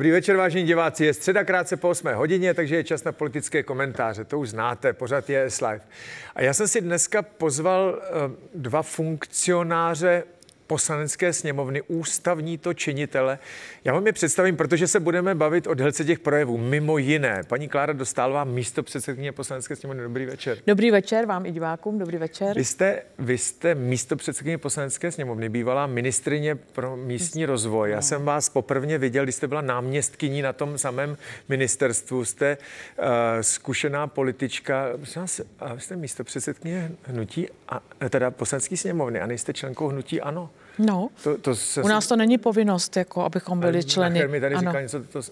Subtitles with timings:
[0.00, 1.04] Dobrý večer, vážení diváci.
[1.04, 4.24] Je středa krátce po 8 hodině, takže je čas na politické komentáře.
[4.24, 5.80] To už znáte, pořád je live.
[6.34, 10.22] A já jsem si dneska pozval uh, dva funkcionáře
[10.70, 13.38] poslanecké sněmovny, ústavní to činitele.
[13.84, 16.58] Já vám je představím, protože se budeme bavit o délce těch projevů.
[16.58, 20.02] Mimo jiné, paní Klára Dostálová, místo předsedkyně poslanecké sněmovny.
[20.02, 20.58] Dobrý večer.
[20.66, 22.56] Dobrý večer vám i divákům, dobrý večer.
[22.56, 27.90] Vy jste, vy jste místo předsedkyně poslanecké sněmovny, bývalá ministrině pro místní rozvoj.
[27.90, 31.16] Já jsem vás poprvně viděl, když jste byla náměstkyní na tom samém
[31.48, 32.24] ministerstvu.
[32.24, 32.58] Jste
[32.98, 33.04] uh,
[33.40, 34.88] zkušená politička.
[35.16, 40.50] Vás, uh, jste místo předsedkyně hnutí, a, teda poslanecké sněmovny a nejste členkou hnutí ANO.
[40.82, 41.82] No, to, to se...
[41.82, 44.28] u nás to není povinnost, jako abychom byli členy.
[44.28, 44.70] mi tady ano.
[44.70, 45.22] říká něco, to,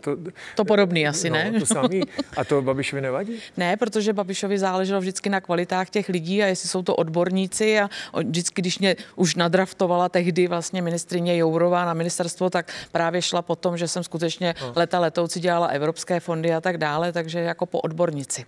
[0.00, 1.52] to, to, to podobný asi, no, ne?
[1.60, 2.02] To samý.
[2.36, 3.38] A to Babišovi nevadí?
[3.56, 7.90] Ne, protože Babišovi záleželo vždycky na kvalitách těch lidí a jestli jsou to odborníci a
[8.16, 13.56] vždycky, když mě už nadraftovala tehdy vlastně ministrině Jourová na ministerstvo, tak právě šla po
[13.56, 14.72] tom, že jsem skutečně no.
[14.76, 18.44] leta letoucí dělala evropské fondy a tak dále, takže jako po odbornici.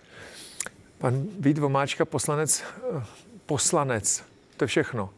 [0.97, 2.63] Pan Vít Vomáčka, poslanec,
[2.97, 3.03] eh,
[3.45, 4.23] poslanec,
[4.57, 5.09] to je všechno.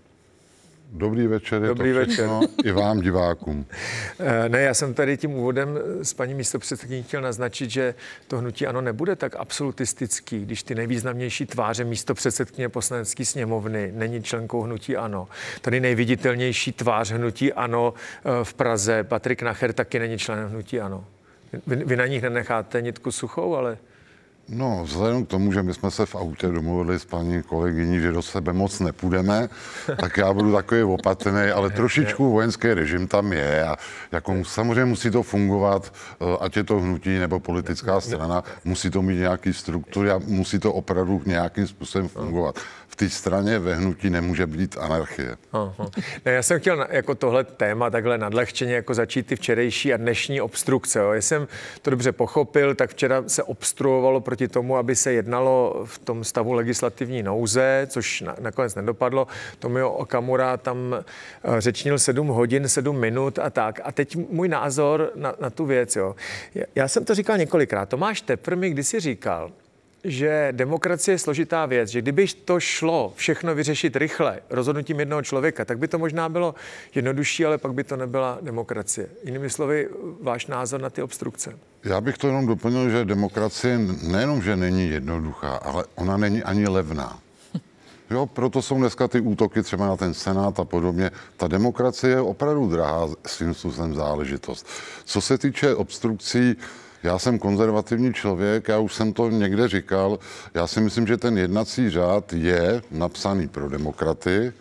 [0.91, 2.29] Dobrý večer, Dobrý to večer.
[2.63, 3.65] i vám divákům.
[4.19, 7.95] Eh, ne, já jsem tady tím úvodem s paní místopředsedkyní chtěl naznačit, že
[8.27, 14.61] to hnutí ano nebude tak absolutistický, když ty nejvýznamnější tváře místopředsedkyně poslanecké sněmovny není členkou
[14.61, 15.27] hnutí ano.
[15.61, 21.05] Tady nejviditelnější tvář hnutí ano eh, v Praze, Patrik Nacher, taky není členem hnutí ano.
[21.67, 23.77] Vy, vy na nich nenecháte nitku suchou, ale...
[24.51, 28.11] No, vzhledem k tomu, že my jsme se v autě domluvili s paní kolegyní, že
[28.11, 29.49] do sebe moc nepůjdeme,
[29.99, 33.75] tak já budu takový opatrný, ale trošičku vojenský režim tam je a
[34.11, 39.01] jako samozřejmě musí to fungovat, eh, ať je to hnutí nebo politická strana, musí to
[39.01, 42.59] mít nějaký struktury a musí to opravdu nějakým způsobem fungovat
[42.95, 45.37] té straně ve hnutí nemůže být anarchie.
[45.51, 45.89] Aha.
[46.25, 50.41] Ne, já jsem chtěl jako tohle téma takhle nadlehčeně jako začít ty včerejší a dnešní
[50.41, 50.99] obstrukce.
[50.99, 51.13] Jo.
[51.13, 51.47] Jsem
[51.81, 56.53] to dobře pochopil, tak včera se obstruovalo proti tomu, aby se jednalo v tom stavu
[56.53, 59.27] legislativní nouze, což na, nakonec nedopadlo.
[59.59, 63.79] Tomio Okamura tam eh, řečnil 7 hodin, 7 minut a tak.
[63.83, 65.95] A teď můj názor na, na tu věc.
[65.95, 66.15] Jo.
[66.75, 67.89] Já jsem to říkal několikrát.
[67.89, 69.51] Tomáš Tepr mi kdysi říkal,
[70.03, 75.65] že demokracie je složitá věc, že kdyby to šlo všechno vyřešit rychle rozhodnutím jednoho člověka,
[75.65, 76.55] tak by to možná bylo
[76.95, 79.09] jednodušší, ale pak by to nebyla demokracie.
[79.23, 79.89] Jinými slovy,
[80.21, 81.59] váš názor na ty obstrukce?
[81.83, 86.67] Já bych to jenom doplnil, že demokracie nejenom, že není jednoduchá, ale ona není ani
[86.67, 87.19] levná.
[88.11, 91.11] Jo, proto jsou dneska ty útoky třeba na ten Senát a podobně.
[91.37, 94.67] Ta demokracie je opravdu drahá svým způsobem záležitost.
[95.05, 96.55] Co se týče obstrukcí,
[97.03, 100.19] já jsem konzervativní člověk, já už jsem to někde říkal.
[100.53, 104.53] Já si myslím, že ten jednací řád je napsaný pro demokraty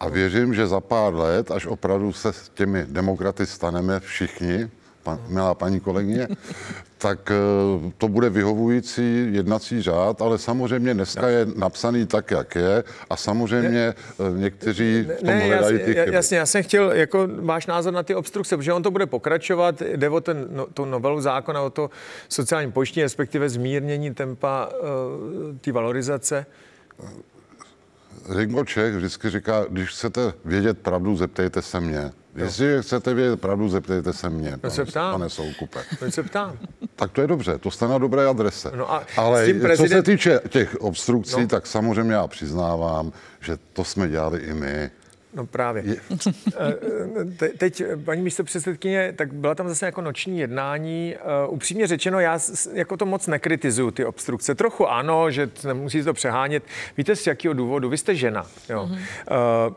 [0.00, 4.70] a věřím, že za pár let, až opravdu se s těmi demokraty staneme všichni,
[5.02, 6.28] pan, milá paní kolegyně,
[7.04, 12.84] tak eh, to bude vyhovující jednací řád, ale samozřejmě dneska je napsaný tak, jak je
[13.10, 13.94] a samozřejmě eh,
[14.38, 16.14] někteří v tom ne, hledají ty chyby.
[16.14, 19.82] Jasně, já jsem chtěl jako váš názor na ty obstrukce, protože on to bude pokračovat,
[19.82, 21.90] jde o ten, no, tu novelu zákona, o to
[22.28, 26.46] sociální pojištění, respektive zmírnění tempa uh, té valorizace.
[28.28, 32.23] Rigmor Čech vždycky říká, když chcete vědět pravdu, zeptejte se mě.
[32.34, 35.12] Jestli chcete vědět pravdu, zeptejte se mě, pane, se ptám.
[35.12, 35.80] pane Soukupe.
[35.98, 36.58] To se ptám.
[36.96, 38.70] Tak to je dobře, to jste na dobré adrese.
[38.76, 39.76] No a Ale prezident...
[39.76, 41.46] co se týče těch obstrukcí, no.
[41.48, 44.90] tak samozřejmě já přiznávám, že to jsme dělali i my.
[45.34, 45.82] No právě.
[45.86, 45.96] Je...
[46.56, 46.74] Eh,
[47.42, 51.14] eh, teď, paní místo předsedkyně, tak byla tam zase jako noční jednání.
[51.46, 52.38] Uh, upřímně řečeno, já
[52.72, 54.54] jako to moc nekritizuju, ty obstrukce.
[54.54, 56.62] Trochu ano, že nemusíte to přehánět.
[56.96, 57.88] Víte z jakého důvodu?
[57.88, 58.46] Vy jste žena.
[58.68, 58.82] Jo.
[58.82, 58.98] Uh,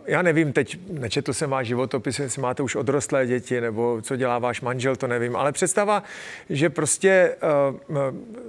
[0.05, 4.39] já nevím, teď nečetl jsem váš životopis, jestli máte už odrostlé děti, nebo co dělá
[4.39, 5.35] váš manžel, to nevím.
[5.35, 6.03] Ale představa,
[6.49, 7.35] že prostě
[7.89, 7.97] uh,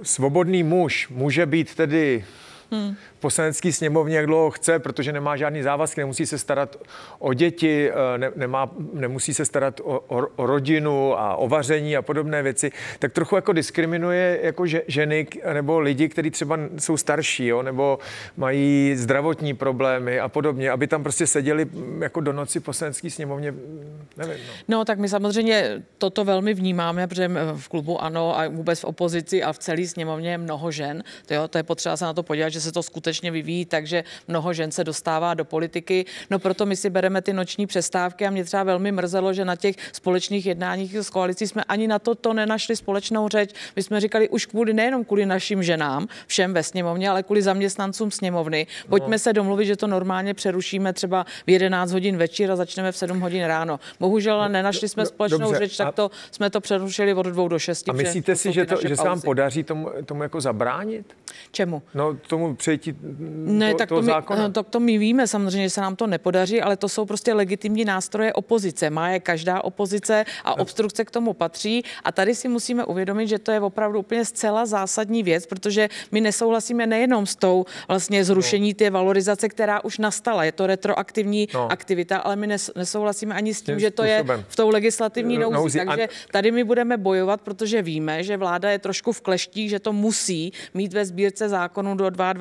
[0.03, 2.25] svobodný muž může být tedy
[2.71, 2.95] hmm.
[3.19, 6.75] poslanecký sněmovně, jak dlouho chce, protože nemá žádný závazky, nemusí se starat
[7.19, 11.97] o děti, eh, ne, nemá, nemusí se starat o, o, o rodinu a o vaření
[11.97, 17.45] a podobné věci, tak trochu jako diskriminuje jako ženy nebo lidi, kteří třeba jsou starší,
[17.45, 17.99] jo, nebo
[18.37, 23.51] mají zdravotní problémy a podobně, aby tam prostě seděli mm, jako do noci poslanecký sněmovně,
[23.51, 24.37] mm, nevím.
[24.47, 24.77] No.
[24.77, 29.43] no tak my samozřejmě toto velmi vnímáme, protože v klubu ANO a vůbec v opozici
[29.43, 32.23] a v celé sněmovně je mnoho žen, to, jo, to je potřeba se na to
[32.23, 36.05] podívat, že že se to skutečně vyvíjí, takže mnoho žen se dostává do politiky.
[36.29, 39.55] No proto my si bereme ty noční přestávky a mě třeba velmi mrzelo, že na
[39.55, 43.53] těch společných jednáních s koalicí jsme ani na to to nenašli společnou řeč.
[43.75, 48.11] My jsme říkali už kvůli nejenom kvůli našim ženám, všem ve sněmovně, ale kvůli zaměstnancům
[48.11, 48.67] sněmovny.
[48.89, 49.19] Pojďme no.
[49.19, 53.19] se domluvit, že to normálně přerušíme třeba v 11 hodin večer a začneme v 7
[53.19, 53.79] hodin ráno.
[53.99, 55.59] Bohužel no, nenašli jsme no, společnou dobře.
[55.59, 57.91] řeč, tak to jsme to přerušili od dvou do šesti.
[57.91, 61.15] A myslíte si, že, to, že se vám podaří tomu, tomu jako zabránit?
[61.51, 61.81] Čemu?
[61.93, 62.95] No tomu přijetí
[63.29, 64.49] ne, to, tak toho to my, zákona.
[64.49, 67.85] Tak to my víme samozřejmě, že se nám to nepodaří, ale to jsou prostě legitimní
[67.85, 68.89] nástroje opozice.
[68.89, 71.83] Má je každá opozice a obstrukce k tomu patří.
[72.03, 76.21] A tady si musíme uvědomit, že to je opravdu úplně zcela zásadní věc, protože my
[76.21, 78.73] nesouhlasíme nejenom s tou vlastně zrušení no.
[78.73, 80.43] té valorizace, která už nastala.
[80.43, 81.71] Je to retroaktivní no.
[81.71, 85.51] aktivita, ale my nesouhlasíme ani s tím, tím že to je v tou legislativní no,
[85.51, 85.81] nouzi.
[85.85, 89.93] Takže tady my budeme bojovat, protože víme, že vláda je trošku v kleští, že to
[89.93, 92.38] musí mít ve sbírce zákonu do 22.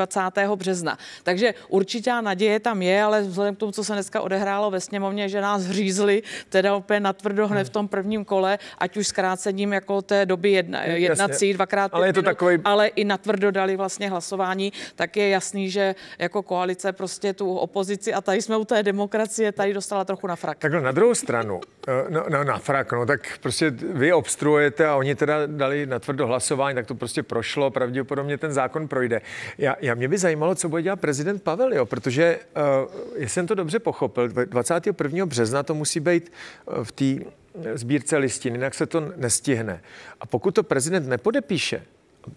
[0.57, 0.99] března.
[1.23, 5.29] Takže určitá naděje tam je, ale vzhledem k tomu, co se dneska odehrálo ve sněmovně,
[5.29, 10.03] že nás hřízli teda opět natvrdo hned v tom prvním kole, ať už zkrácením jako
[10.03, 12.59] té doby jedna, jednací, dvakrát ale, je to minut, takový...
[12.65, 18.15] ale i natvrdo dali vlastně hlasování, tak je jasný, že jako koalice prostě tu opozici
[18.15, 20.59] a tady jsme u té demokracie, tady dostala trochu na frak.
[20.59, 24.97] Takhle na druhou stranu, eh, no, no, na frak, no, tak prostě vy obstruujete a
[24.97, 29.21] oni teda dali natvrdo hlasování, tak to prostě prošlo, pravděpodobně ten zákon projde.
[29.59, 33.47] Já, já mě by zajímalo, co bude dělat prezident Pavel, jo, protože, uh, jestli jsem
[33.47, 35.27] to dobře pochopil, 21.
[35.27, 36.33] března to musí být
[36.67, 37.31] uh, v té
[37.75, 39.81] sbírce listin, jinak se to nestihne.
[40.21, 41.83] A pokud to prezident nepodepíše,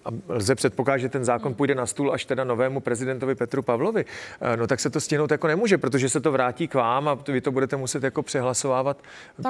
[0.06, 4.06] a lze předpokládat, že ten zákon půjde na stůl až teda novému prezidentovi Petru Pavlovi,
[4.42, 7.14] eh, no tak se to stihnout jako nemůže, protože se to vrátí k vám a
[7.14, 9.04] vy to budete muset jako přehlasovávat.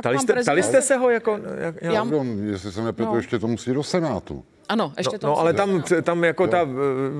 [0.03, 1.39] Tali jste, tali jste se ho jako...
[1.57, 1.91] Jak, já...
[1.91, 2.05] Já...
[2.43, 3.17] Jestli se nepletu, no.
[3.17, 4.43] ještě to musí do Senátu.
[4.71, 5.27] Ano, ještě no, to.
[5.27, 6.67] No, ale tam, tam jako ta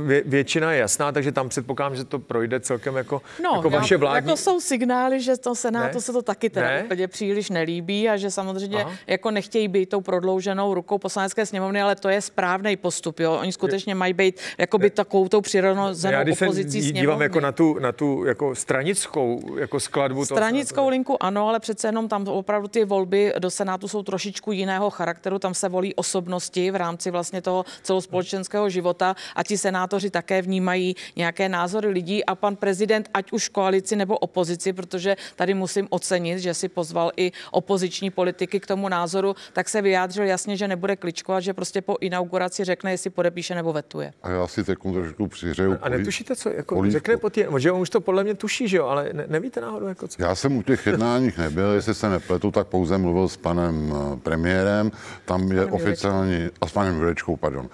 [0.06, 3.98] vě, většina je jasná, takže tam předpokládám, že to projde celkem jako, no, jako vaše
[3.98, 4.28] vládní.
[4.28, 6.02] Jako jsou signály, že to Senátu ne?
[6.02, 6.84] se to taky teda ne?
[6.84, 8.92] úplně příliš nelíbí a že samozřejmě Aha.
[9.08, 13.20] jako nechtějí být tou prodlouženou rukou poslanecké sněmovny, ale to je správný postup.
[13.20, 13.38] Jo?
[13.42, 17.40] Oni skutečně mají být jako by takovou tou přirozenou Já, když opozicí se dívám jako
[17.40, 20.26] na tu, na tu jako stranickou jako skladbu.
[20.26, 24.90] Stranickou linku ano, ale přece jenom tam opravdu ty volby do Senátu jsou trošičku jiného
[24.90, 25.40] charakteru.
[25.40, 30.96] Tam se volí osobnosti v rámci vlastně toho celospolečenského života a ti senátoři také vnímají
[31.16, 36.40] nějaké názory lidí a pan prezident, ať už koalici nebo opozici, protože tady musím ocenit,
[36.40, 40.96] že si pozval i opoziční politiky k tomu názoru, tak se vyjádřil jasně, že nebude
[40.96, 44.14] kličkovat, že prostě po inauguraci řekne, jestli podepíše nebo vetuje.
[44.24, 45.78] A já si teď trošku přiřeju.
[45.82, 48.78] A netušíte, co jako řekne po tě, že on už to podle mě tuší, že
[48.78, 50.22] jo, ale ne, nevíte náhodou, jako co?
[50.22, 54.18] Já jsem u těch jednáních nebyl, jestli se nepletu, tak pouze mluvil s panem eh,
[54.18, 54.92] premiérem,
[55.26, 57.70] tam je oficiální, a s panem Jurečkou Jurečkou, pardon.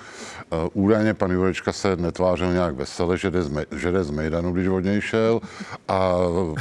[0.52, 4.52] Uh, údajně pan Jurečka se netvářil nějak vesele, že jde z, že jde z Mejdanu,
[4.52, 5.40] když od něj šel
[5.88, 6.16] a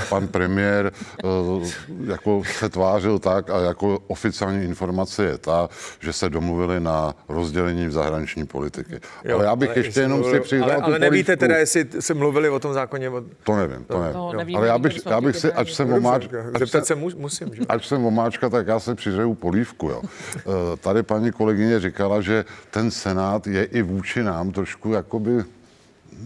[0.08, 0.92] pan premiér
[1.24, 1.68] uh,
[2.06, 5.68] jako se tvářil tak a jako oficiální informace je ta,
[6.00, 9.00] že se domluvili na rozdělení v zahraniční politiky.
[9.24, 11.86] Jo, ale já bych ale ještě jenom mluvili, si přidal Ale, ale nevíte teda, jestli
[12.00, 13.10] se mluvili o tom zákoně?
[13.10, 13.22] O...
[13.44, 14.16] To nevím, to nevím.
[14.16, 16.38] No, nevím ale já bych, já bych si, ať jsem omáčka,
[16.82, 17.62] se musím, že?
[17.68, 19.88] Ať jsem omáčka, tak já se přiřeju polívku.
[19.88, 20.00] Jo.
[20.00, 22.44] Uh, tady paní kolegyně říkala, že
[22.76, 25.44] ten Senát je i vůči nám trošku jakoby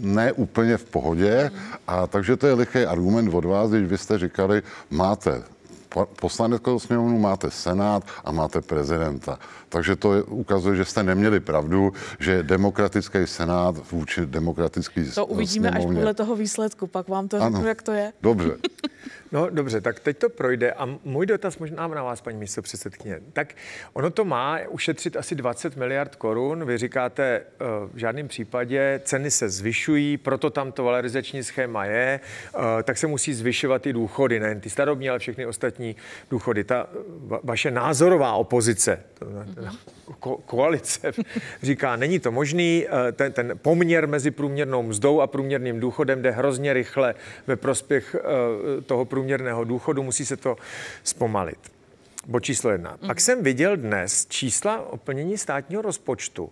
[0.01, 1.51] ne úplně v pohodě.
[1.87, 5.43] A takže to je lichý argument od vás, když vy jste říkali, máte
[6.21, 9.39] poslaneckou sněmovnu, máte senát a máte prezidenta.
[9.71, 15.69] Takže to je, ukazuje, že jste neměli pravdu, že demokratický senát vůči demokratický To uvidíme
[15.69, 15.89] sněmovně.
[15.91, 18.13] až podle toho výsledku, pak vám to řeknu, jak to je.
[18.23, 18.57] Dobře.
[19.33, 23.21] No dobře, tak teď to projde a můj dotaz možná na vás, paní místo předsedkyně.
[23.33, 23.55] Tak
[23.93, 26.65] ono to má ušetřit asi 20 miliard korun.
[26.65, 32.21] Vy říkáte, eh, v žádném případě ceny se zvyšují, proto tam to valorizační schéma je,
[32.55, 35.97] eh, tak se musí zvyšovat i důchody, nejen ty starobní, ale všechny ostatní
[36.31, 36.65] důchody.
[36.65, 36.87] Ta
[37.43, 39.01] vaše názorová opozice,
[40.21, 41.13] ko, koalice
[41.63, 46.31] říká, není to možný, eh, ten, ten poměr mezi průměrnou mzdou a průměrným důchodem jde
[46.31, 47.15] hrozně rychle
[47.47, 48.17] ve prospěch
[48.87, 50.57] toho průměrného průměrného důchodu, musí se to
[51.05, 51.80] zpomalit.
[52.27, 52.99] Bod číslo jedna.
[53.01, 53.07] Mm.
[53.07, 56.51] Pak jsem viděl dnes čísla o plnění státního rozpočtu.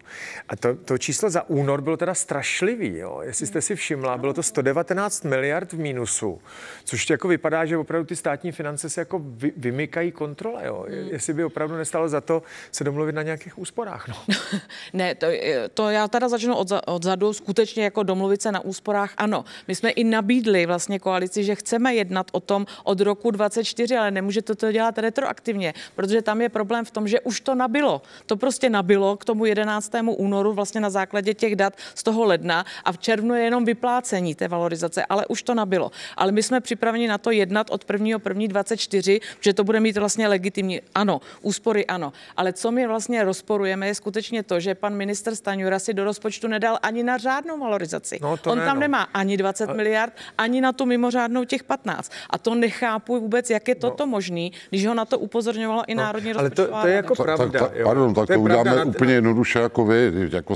[0.48, 2.96] A to, to číslo za únor bylo teda strašlivý.
[2.96, 3.20] Jo?
[3.22, 6.40] Jestli jste si všimla, bylo to 119 miliard v mínusu.
[6.84, 10.66] Což jako vypadá, že opravdu ty státní finance se jako vy, vymykají kontrole.
[10.66, 10.87] Jo?
[10.88, 11.08] Mm.
[11.08, 14.08] Jestli by opravdu nestalo za to se domluvit na nějakých úsporách.
[14.08, 14.14] No.
[14.92, 15.26] ne, to,
[15.75, 17.32] to já teda začnu od, odzadu.
[17.32, 19.44] Skutečně jako domluvit se na úsporách, ano.
[19.68, 24.10] My jsme i nabídli vlastně koalici, že chceme jednat o tom od roku 24, ale
[24.10, 28.03] nemůže to dělat retroaktivně efektivně, protože tam je problém v tom, že už to nabilo.
[28.27, 29.93] To prostě nabilo k tomu 11.
[30.17, 34.35] únoru vlastně na základě těch dat z toho ledna a v červnu je jenom vyplácení
[34.35, 35.91] té valorizace, ale už to nabilo.
[36.17, 38.19] Ale my jsme připraveni na to jednat od 1.
[38.29, 38.47] 1.
[38.49, 40.81] 24, že to bude mít vlastně legitimní.
[40.95, 42.12] Ano, úspory ano.
[42.37, 46.49] Ale co my vlastně rozporujeme, je skutečně to, že pan minister Staňura si do rozpočtu
[46.49, 48.19] nedal ani na řádnou valorizaci.
[48.23, 48.81] No, On ne, tam no.
[48.81, 49.73] nemá ani 20 a...
[49.73, 52.12] miliard, ani na tu mimořádnou těch 15.
[52.31, 53.81] A to nechápu vůbec, jak je no.
[53.81, 54.11] toto no.
[54.11, 57.26] možný, když ho na to upozorňovalo i no, Národní Ale to, to je jako tak,
[57.26, 57.61] pravda.
[57.61, 58.85] Tak, tak, pardon, tak to, to uděláme na...
[58.85, 60.12] úplně jednoduše jako vy.
[60.33, 60.55] Jako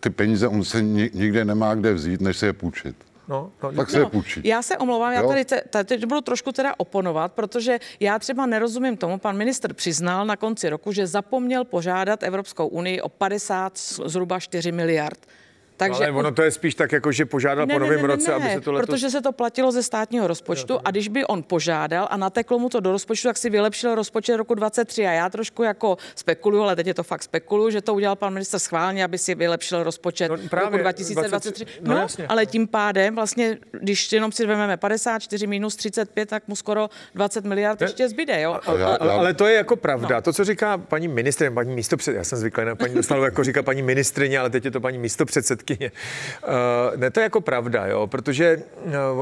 [0.00, 2.96] ty peníze on se nikde nemá kde vzít, než se je půjčit.
[3.28, 4.40] No, no, tak se no, půjčí.
[4.44, 5.22] Já se omlouvám, jo?
[5.22, 9.72] já tady, tady teď budu trošku teda oponovat, protože já třeba nerozumím tomu, pan minister
[9.72, 15.18] přiznal na konci roku, že zapomněl požádat Evropskou unii o 50 zhruba 4 miliard.
[15.76, 18.08] Takže ale ono to je spíš tak, jako že požádal ne, po novém ne, ne,
[18.08, 18.86] roce, ne, aby se to letos...
[18.86, 22.58] protože se to platilo ze státního rozpočtu jo, a když by on požádal a nateklo
[22.58, 26.62] mu to do rozpočtu, tak si vylepšil rozpočet roku 23 a já trošku jako spekuluju,
[26.62, 29.82] ale teď je to fakt spekuluju, že to udělal pan minister schválně, aby si vylepšil
[29.82, 31.64] rozpočet no, právě, roku 2023.
[31.64, 36.48] 20, no, no ale tím pádem vlastně, když jenom si vezmeme 54 minus 35, tak
[36.48, 38.52] mu skoro 20 miliard ne, ještě zbyde, jo?
[38.52, 40.16] A, a, a, ale to je jako pravda.
[40.16, 40.22] No.
[40.22, 43.62] To, co říká paní ministrině, paní místo já jsem zvyklý na paní Dostalovou, jako říká
[43.62, 45.26] paní ministrině, ale teď je to paní místo
[45.74, 45.90] předsedkyně.
[46.44, 48.62] Uh, ne, to je jako pravda, jo, protože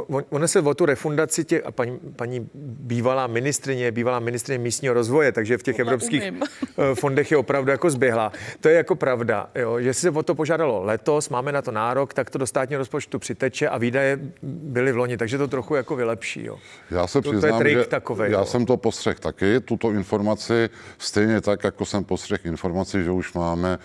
[0.09, 4.95] uh, ono se o tu refundaci těch, a paní, paní bývalá ministrině, bývalá ministrině místního
[4.95, 6.43] rozvoje, takže v těch Tohle evropských umím.
[6.79, 8.33] Eh, fondech je opravdu jako zběhla.
[8.61, 12.15] To je jako pravda, jo, že se o to požádalo letos, máme na to nárok,
[12.15, 15.97] tak to do státního rozpočtu přiteče a výdaje byly v loni, takže to trochu jako
[15.97, 16.45] vylepší.
[16.45, 16.59] Jo.
[16.91, 18.47] Já se přiznám, to je trik že takovej, já jo.
[18.47, 23.79] jsem to postřeh taky, tuto informaci, stejně tak, jako jsem postřeh informaci, že už máme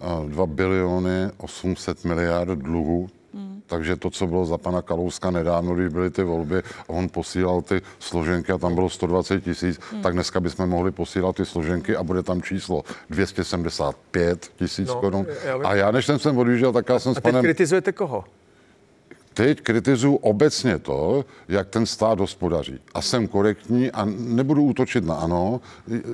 [0.00, 3.08] 2 biliony 800 miliard dluhu.
[3.34, 3.62] Hmm.
[3.66, 7.62] Takže to, co bylo za pana Kalouska nedávno, když byly ty volby a on posílal
[7.62, 10.02] ty složenky a tam bylo 120 tisíc, hmm.
[10.02, 15.26] tak dneska bychom mohli posílat ty složenky a bude tam číslo 275 tisíc no, korun.
[15.64, 17.42] A já, než jsem sem odjížděl, tak já jsem a s panem...
[17.42, 18.24] kritizujete koho?
[19.36, 22.78] Teď kritizuju obecně to, jak ten stát hospodaří.
[22.94, 25.60] A jsem korektní a nebudu útočit na ano,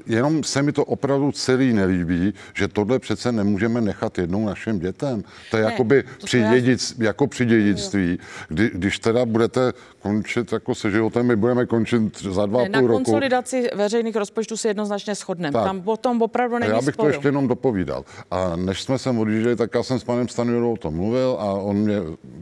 [0.07, 5.25] jenom se mi to opravdu celý nelíbí, že tohle přece nemůžeme nechat jednou našim dětem.
[5.51, 8.19] To je ne, jakoby to při, dědic, jako při dědictví.
[8.49, 12.89] Kdy, když teda budete končit jako se životem, my budeme končit za dva ne, půl
[12.89, 12.99] roku.
[12.99, 15.53] Na konsolidaci veřejných rozpočtů si jednoznačně shodneme.
[15.53, 17.09] Tam potom opravdu není Já bych sporu.
[17.09, 18.05] to ještě jenom dopovídal.
[18.31, 21.53] A než jsme sem odjížděli, tak já jsem s panem Stanjurou o tom mluvil a
[21.53, 21.97] on mě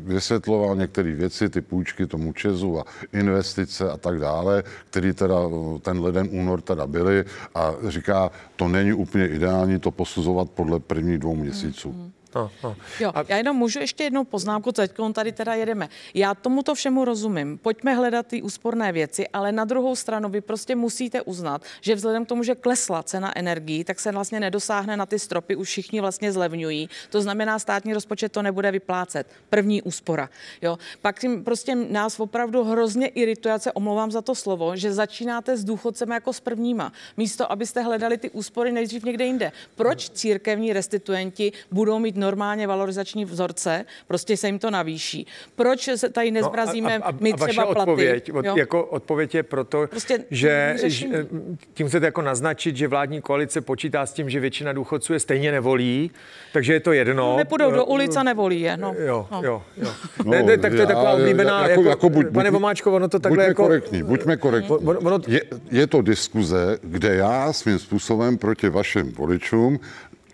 [0.04, 5.36] vysvětloval, vysvětloval některé věci, ty půjčky tomu Česu a investice a tak dále, který teda
[5.82, 7.24] ten leden únor teda byly
[7.54, 11.92] a říká, to není úplně ideální to posuzovat podle prvních dvou měsíců.
[11.92, 12.19] Mm-hmm.
[12.34, 12.76] No, no.
[13.00, 13.24] Jo, a...
[13.28, 15.88] já jenom můžu ještě jednou poznámku, teď tady teda jedeme.
[16.14, 17.58] Já tomuto všemu rozumím.
[17.58, 22.24] Pojďme hledat ty úsporné věci, ale na druhou stranu vy prostě musíte uznat, že vzhledem
[22.24, 26.00] k tomu, že klesla cena energií, tak se vlastně nedosáhne na ty stropy, už všichni
[26.00, 26.88] vlastně zlevňují.
[27.10, 29.26] To znamená, státní rozpočet to nebude vyplácet.
[29.50, 30.30] První úspora.
[30.62, 30.78] Jo.
[31.02, 35.64] Pak tím prostě nás opravdu hrozně irituje, se omlouvám za to slovo, že začínáte s
[35.64, 36.92] důchodcem jako s prvníma.
[37.16, 39.52] Místo, abyste hledali ty úspory nejdřív někde jinde.
[39.74, 45.26] Proč církevní restituenti budou mít normálně valorizační vzorce, prostě se jim to navýší.
[45.56, 47.90] Proč se tady nezbrazíme no a, a, a, my třeba a platy?
[47.90, 51.26] Odpověď, od, jako odpověď je proto, prostě že, že
[51.74, 55.52] tím chcete jako naznačit, že vládní koalice počítá s tím, že většina důchodců je stejně
[55.52, 56.10] nevolí,
[56.52, 57.14] takže je to jedno.
[57.14, 58.76] No, nepůjdou do ulic a nevolí je.
[58.76, 58.94] No.
[58.98, 59.42] Jo, no.
[59.44, 59.92] jo, jo.
[60.24, 63.08] No, ne, ne, tak to je taková oblíbená, jako, jako, jako buď, pane Vomáčko, ono
[63.08, 63.62] to takhle buďme jako...
[63.62, 64.76] korektní, buďme korektní.
[64.76, 69.80] Ono, je, je to diskuze, kde já svým způsobem proti vašim voličům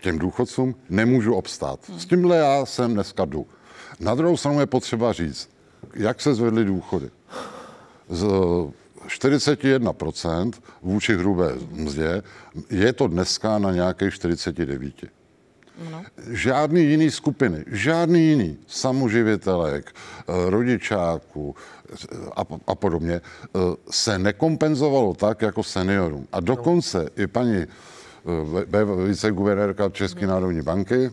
[0.07, 1.79] těm důchodcům nemůžu obstát.
[1.97, 3.47] S tímhle já jsem dneska jdu.
[3.99, 5.49] Na druhou stranu je potřeba říct,
[5.93, 7.09] jak se zvedly důchody.
[8.09, 8.23] Z
[9.07, 12.23] 41% vůči hrubé mzdě
[12.69, 14.93] je to dneska na nějakých 49.
[15.91, 16.03] No.
[16.31, 21.55] Žádný jiný skupiny, žádný jiný samoživitelek, eh, rodičáků
[22.35, 23.59] a, a podobně eh,
[23.91, 26.27] se nekompenzovalo tak jako seniorům.
[26.31, 27.23] A dokonce no.
[27.23, 27.65] i paní
[29.05, 31.11] viceguvernérka České národní banky,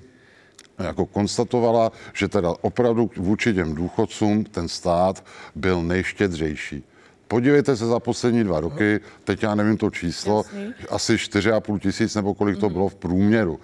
[0.79, 6.85] jako konstatovala, že teda opravdu vůči těm důchodcům ten stát byl nejštědřejší.
[7.29, 10.75] Podívejte se za poslední dva roky, teď já nevím to číslo, Jasný.
[10.91, 12.73] asi 4,5 tisíc nebo kolik to mhm.
[12.73, 13.61] bylo v průměru.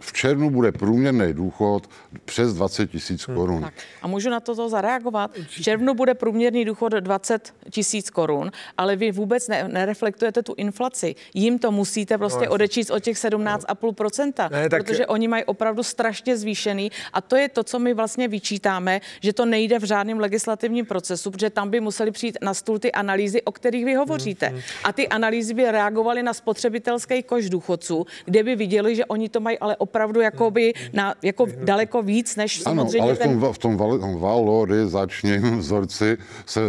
[0.00, 1.90] V červnu bude průměrný důchod
[2.24, 3.36] přes 20 tisíc hmm.
[3.36, 3.62] korun.
[3.62, 3.74] Tak.
[4.02, 5.30] A můžu na to zareagovat?
[5.48, 11.14] V červnu bude průměrný důchod 20 tisíc korun, ale vy vůbec ne, nereflektujete tu inflaci.
[11.34, 14.84] Jim to musíte prostě no, odečíst o těch 17,5%, ne, tak...
[14.84, 19.32] protože oni mají opravdu strašně zvýšený a to je to, co my vlastně vyčítáme, že
[19.32, 23.42] to nejde v žádném legislativním procesu, protože tam by museli přijít na stůl ty analýzy,
[23.42, 24.46] o kterých vy hovoříte.
[24.46, 24.64] Hmm, hmm.
[24.84, 29.40] A ty analýzy by reagovaly na spotřebitelský koš důchodců, kde by viděli, že oni to
[29.44, 33.52] mají ale opravdu jakoby na, jako daleko víc, než ano, samozřejmě ale v tom, ten...
[33.52, 33.76] v tom
[34.20, 36.60] valorizačním vzorci se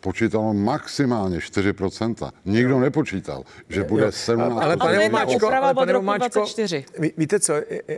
[0.00, 2.30] počítalo maximálně 4%.
[2.44, 4.62] Nikdo nepočítal, že bude 17.
[4.62, 6.46] Ale pane Vomáčko, ale pane Vomáčko,
[6.98, 7.54] ví, víte co,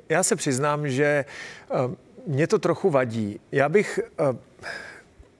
[0.08, 1.24] já se přiznám, že
[1.70, 1.94] uh,
[2.26, 3.40] mě to trochu vadí.
[3.52, 4.36] Já bych uh,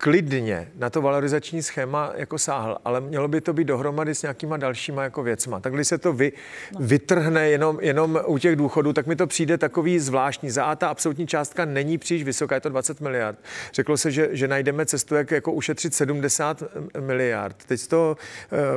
[0.04, 4.56] klidně na to valorizační schéma jako sáhl, ale mělo by to být dohromady s nějakýma
[4.56, 5.61] dalšíma jako věcma.
[5.61, 6.32] Tak když se to vy,
[6.73, 6.80] no.
[6.87, 10.50] vytrhne jenom, jenom u těch důchodů, tak mi to přijde takový zvláštní.
[10.50, 13.38] Za A ta absolutní částka není příliš vysoká, je to 20 miliard.
[13.75, 16.62] Řeklo se, že, že najdeme cestu, jak jako ušetřit 70
[17.00, 17.56] miliard.
[17.66, 18.16] Teď to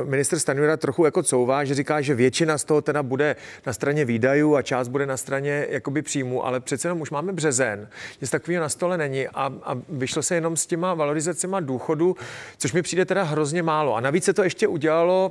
[0.00, 3.72] uh, minister Stanjura trochu jako couvá, že říká, že většina z toho teda bude na
[3.72, 7.88] straně výdajů a část bude na straně jakoby příjmu, ale přece jenom už máme březen,
[8.20, 12.16] nic takového na stole není a, a vyšlo se jenom s těma valorizačními valorizacema důchodu,
[12.58, 13.94] což mi přijde teda hrozně málo.
[13.94, 15.30] A navíc se to ještě udělalo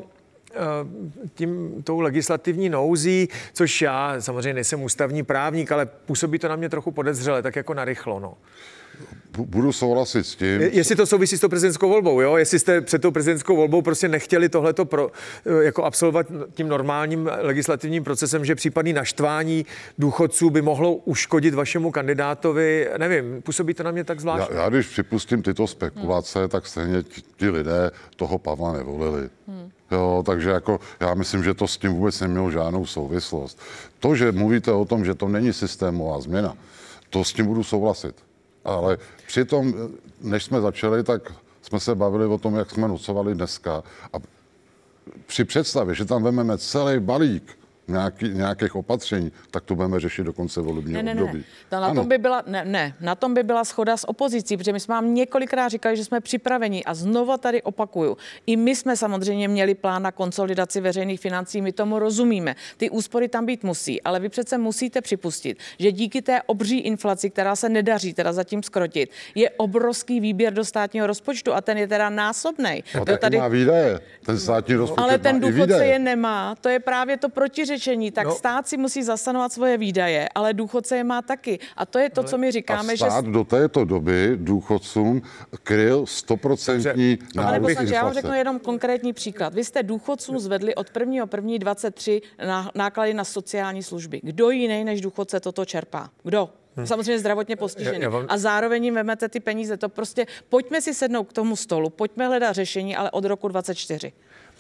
[0.52, 0.56] eh,
[1.36, 6.70] tím, tou legislativní nouzí, což já samozřejmě nejsem ústavní právník, ale působí to na mě
[6.70, 8.20] trochu podezřele, tak jako narychlo.
[8.20, 8.34] No
[9.46, 10.62] budu souhlasit s tím.
[10.62, 12.38] Jestli to souvisí s tou prezidentskou volbou, jo?
[12.38, 15.12] Jestli jste před tou prezidentskou volbou prostě nechtěli tohleto pro,
[15.62, 19.66] jako absolvovat tím normálním legislativním procesem, že případný naštvání
[19.98, 24.56] důchodců by mohlo uškodit vašemu kandidátovi, nevím, působí to na mě tak zvláštně.
[24.56, 26.50] Já, já když připustím tyto spekulace, hmm.
[26.50, 29.30] tak stejně ti, ti lidé toho Pavla nevolili.
[29.48, 29.70] Hmm.
[29.92, 33.62] Jo, takže jako já myslím, že to s tím vůbec nemělo žádnou souvislost.
[34.00, 36.54] To, že mluvíte o tom, že to není systémová změna,
[37.10, 38.27] to s tím budu souhlasit.
[38.68, 38.98] Ale
[39.28, 39.74] přitom,
[40.22, 43.84] než jsme začali, tak jsme se bavili o tom, jak jsme nocovali dneska.
[44.14, 44.18] A
[45.26, 47.57] při představě, že tam vezmeme celý balík
[47.88, 51.44] nějaký, nějakých opatření, tak to budeme řešit do konce volebního ne, ne, období.
[51.72, 51.80] Ne.
[51.80, 54.80] na, tom by byla, ne, ne, na tom by byla schoda s opozicí, protože my
[54.80, 58.18] jsme vám několikrát říkali, že jsme připraveni a znova tady opakuju.
[58.46, 62.56] I my jsme samozřejmě měli plán na konsolidaci veřejných financí, my tomu rozumíme.
[62.78, 67.30] Ty úspory tam být musí, ale vy přece musíte připustit, že díky té obří inflaci,
[67.30, 71.88] která se nedaří teda zatím skrotit, je obrovský výběr do státního rozpočtu a ten je
[71.88, 72.84] teda násobný.
[72.96, 73.38] No, tady...
[73.38, 74.00] má výdaje.
[74.26, 76.56] Ten státní rozpočet Ale ten důchodce je nemá.
[76.62, 78.36] To je právě to protiřečení řečení, tak no.
[78.36, 81.60] stát si musí zasanovat svoje výdaje, ale důchodce je má taky.
[81.78, 83.32] A to je to, co my říkáme, a stát že...
[83.32, 85.22] do této doby důchodcům
[85.64, 89.54] kryl stoprocentní Ale poslanče, já vám řeknu jenom konkrétní příklad.
[89.54, 91.26] Vy jste důchodcům zvedli od 1.
[91.36, 91.58] 1.
[91.58, 92.22] 23
[92.76, 94.20] náklady na sociální služby.
[94.24, 96.10] Kdo jiný než důchodce toto čerpá?
[96.24, 96.50] Kdo?
[96.78, 96.88] Hmm.
[96.88, 97.98] Samozřejmě zdravotně postižený.
[97.98, 98.26] Já, já vám...
[98.30, 99.78] A zároveň jim vemete ty peníze.
[99.78, 104.12] To prostě, pojďme si sednout k tomu stolu, pojďme hledat řešení, ale od roku 24.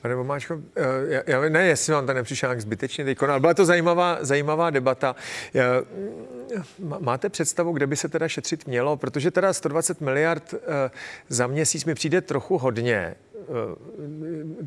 [0.01, 3.53] Pane Vomáčko, eh, já, já, ne, jestli vám to nepřišel jak zbytečně teď, ale byla
[3.53, 5.15] to zajímavá, zajímavá debata.
[5.53, 5.65] Já,
[6.99, 8.97] máte představu, kde by se teda šetřit mělo?
[8.97, 10.91] Protože teda 120 miliard eh,
[11.29, 13.15] za měsíc mi přijde trochu hodně.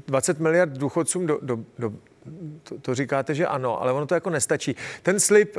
[0.07, 1.93] 20 eh, miliard důchodcům do, do, do
[2.63, 4.77] to, to říkáte, že ano, ale ono to jako nestačí.
[5.03, 5.57] Ten slib,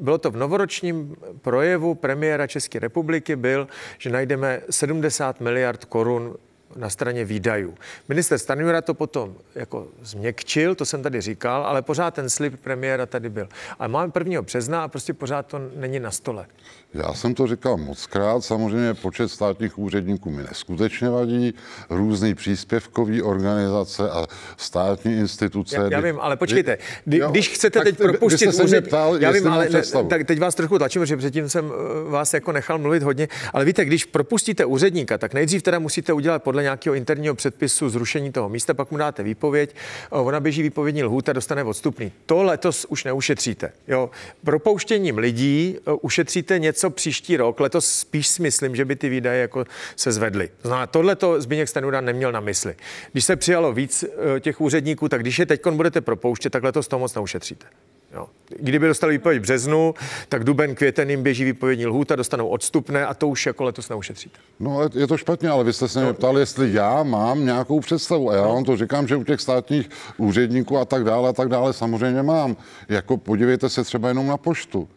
[0.00, 6.36] bylo to v novoročním projevu premiéra České republiky, byl, že najdeme 70 miliard korun
[6.76, 7.74] na straně výdajů.
[8.08, 13.06] Minister Stanjura to potom jako změkčil, to jsem tady říkal, ale pořád ten slib premiéra
[13.06, 13.48] tady byl.
[13.78, 14.42] Ale máme 1.
[14.42, 16.46] března a prostě pořád to není na stole.
[16.94, 21.54] Já jsem to říkal moc krát, samozřejmě počet státních úředníků mi neskutečně vadí,
[21.90, 25.76] různý příspěvkový organizace a státní instituce.
[25.76, 29.48] Já, já vím, ale počkejte, kdy, jo, když chcete teď propustit úřad, ptal, já vím,
[29.48, 31.72] ale ne, tak teď vás trochu tlačím, že předtím jsem
[32.06, 36.12] eh, vás jako nechal mluvit hodně, ale víte, když propustíte úředníka, tak nejdřív teda musíte
[36.12, 39.74] udělat podle nějakého interního předpisu zrušení toho místa, pak mu dáte výpověď,
[40.10, 42.12] ona běží výpovědní lhůta, dostane odstupný.
[42.26, 43.72] To letos už neušetříte.
[43.88, 44.10] Jo.
[44.44, 47.60] Propouštěním lidí ušetříte něco příští rok.
[47.60, 49.64] Letos spíš si myslím, že by ty výdaje jako
[49.96, 50.50] se zvedly.
[50.62, 52.74] To tohle to Zbigněk Stanura neměl na mysli.
[53.12, 54.04] Když se přijalo víc
[54.40, 57.66] těch úředníků, tak když je teď budete propouštět, tak letos toho moc neušetříte.
[58.14, 58.26] Jo.
[58.58, 59.94] Kdyby dostali výpověď v březnu,
[60.28, 64.38] tak duben, květen jim běží výpovědní lhůta, dostanou odstupné a to už jako letos neušetříte.
[64.60, 66.14] No je to špatně, ale vy jste se mě no.
[66.14, 68.30] ptali, jestli já mám nějakou představu.
[68.30, 68.54] A já no.
[68.54, 72.22] vám to říkám, že u těch státních úředníků a tak dále a tak dále samozřejmě
[72.22, 72.56] mám.
[72.88, 74.88] Jako podívejte se třeba jenom na poštu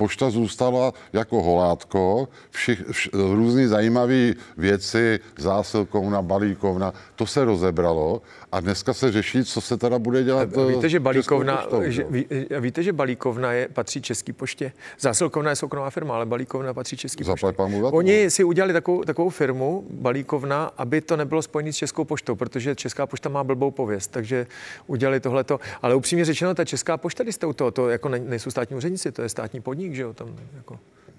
[0.00, 8.60] pošta zůstala jako holátko, všich, vš, různý zajímavé věci, zásilkovna, balíkovna, to se rozebralo a
[8.60, 10.48] dneska se řeší, co se teda bude dělat.
[10.68, 12.26] Víte, že balíkovna, poštou, že, ví,
[12.60, 14.72] víte, že balíkovna je, patří České poště.
[15.00, 17.46] Zásilkovna je soukromá firma, ale balíkovna patří České poště.
[17.82, 22.74] Oni si udělali takovou, takovou firmu, balíkovna, aby to nebylo spojené s Českou poštou, protože
[22.74, 24.46] Česká pošta má blbou pověst, takže
[24.86, 25.60] udělali tohleto.
[25.82, 29.12] Ale upřímně řečeno, ta Česká pošta, když jste u toho, to jako nejsou státní úředníci,
[29.12, 30.14] to je státní podnik, že jo?
[30.14, 30.78] Tam jako...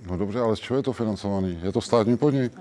[0.10, 1.60] No dobře, ale z čeho je to financovaný?
[1.64, 2.54] Je to státní podnik.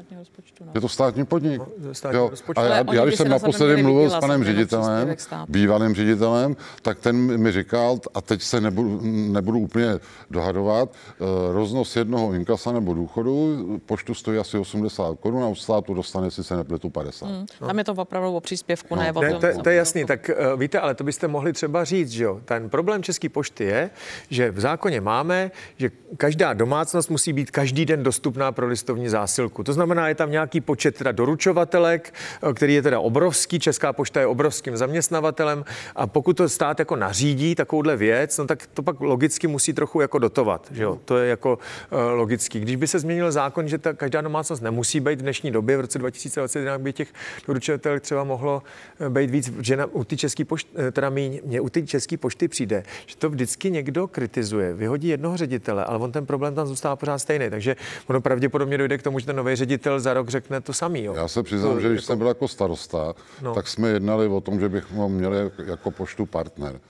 [0.61, 0.71] no.
[0.75, 1.63] Je to státní podnik.
[1.79, 2.31] No, státní jo.
[2.57, 5.17] A já, já když jsem naposledy mluvil s panem ředitelem,
[5.49, 9.01] bývalým ředitelem, tak ten mi říkal, a teď se nebudu,
[9.33, 9.99] nebudu úplně
[10.31, 15.95] dohadovat, uh, roznos jednoho inkasa nebo důchodu, poštu stojí asi 80 korun a od státu
[15.95, 17.27] dostane si se nepletu 50.
[17.27, 17.47] Hmm.
[17.61, 17.67] No.
[17.67, 19.03] Tam je to opravdu o příspěvku, no.
[19.03, 19.41] ne o tom.
[19.41, 22.41] To, to je jasný, tak uh, víte, ale to byste mohli třeba říct, že jo.
[22.45, 23.91] Ten problém České pošty je,
[24.31, 29.09] že v zákoně máme, že každá domácnost musí musí být každý den dostupná pro listovní
[29.09, 29.63] zásilku.
[29.63, 33.59] To znamená, je tam nějaký počet teda doručovatelek, eh, který je teda obrovský.
[33.59, 35.65] Česká pošta je obrovským zaměstnavatelem
[35.97, 40.01] a pokud to stát jako nařídí takovouhle věc, no tak to pak logicky musí trochu
[40.01, 40.99] jako dotovat, že jo?
[41.05, 41.59] To je jako
[41.93, 42.61] uh, logický.
[42.61, 45.81] Když by se změnil zákon, že ta každá domácnost nemusí být v dnešní době, v
[45.81, 47.09] roce 2021 by těch
[47.47, 48.63] doručovatelek třeba mohlo
[49.01, 52.17] eh, být víc, že na, u ty české pošty, teda míň, mě u ty české
[52.17, 56.67] pošty přijde, že to vždycky někdo kritizuje, vyhodí jednoho ředitele, ale on ten problém tam
[56.67, 57.51] zůstává pořád stejný.
[57.51, 61.05] Takže ono pravděpodobně dojde k tomu, že ten nový ředitel za rok řekne to samý.
[61.05, 61.15] Jo.
[61.15, 62.07] Já se přiznám, to, že když jako...
[62.07, 63.55] jsem byl jako starosta, no.
[63.55, 66.81] tak jsme jednali o tom, že bychom měli jako poštu partner.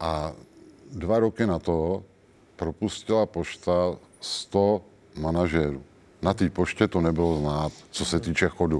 [0.00, 0.32] A
[0.92, 2.02] dva roky na to
[2.56, 3.72] propustila pošta
[4.20, 4.82] 100
[5.18, 5.82] manažerů.
[6.22, 8.78] Na té poště to nebylo znát, co se týče chodu.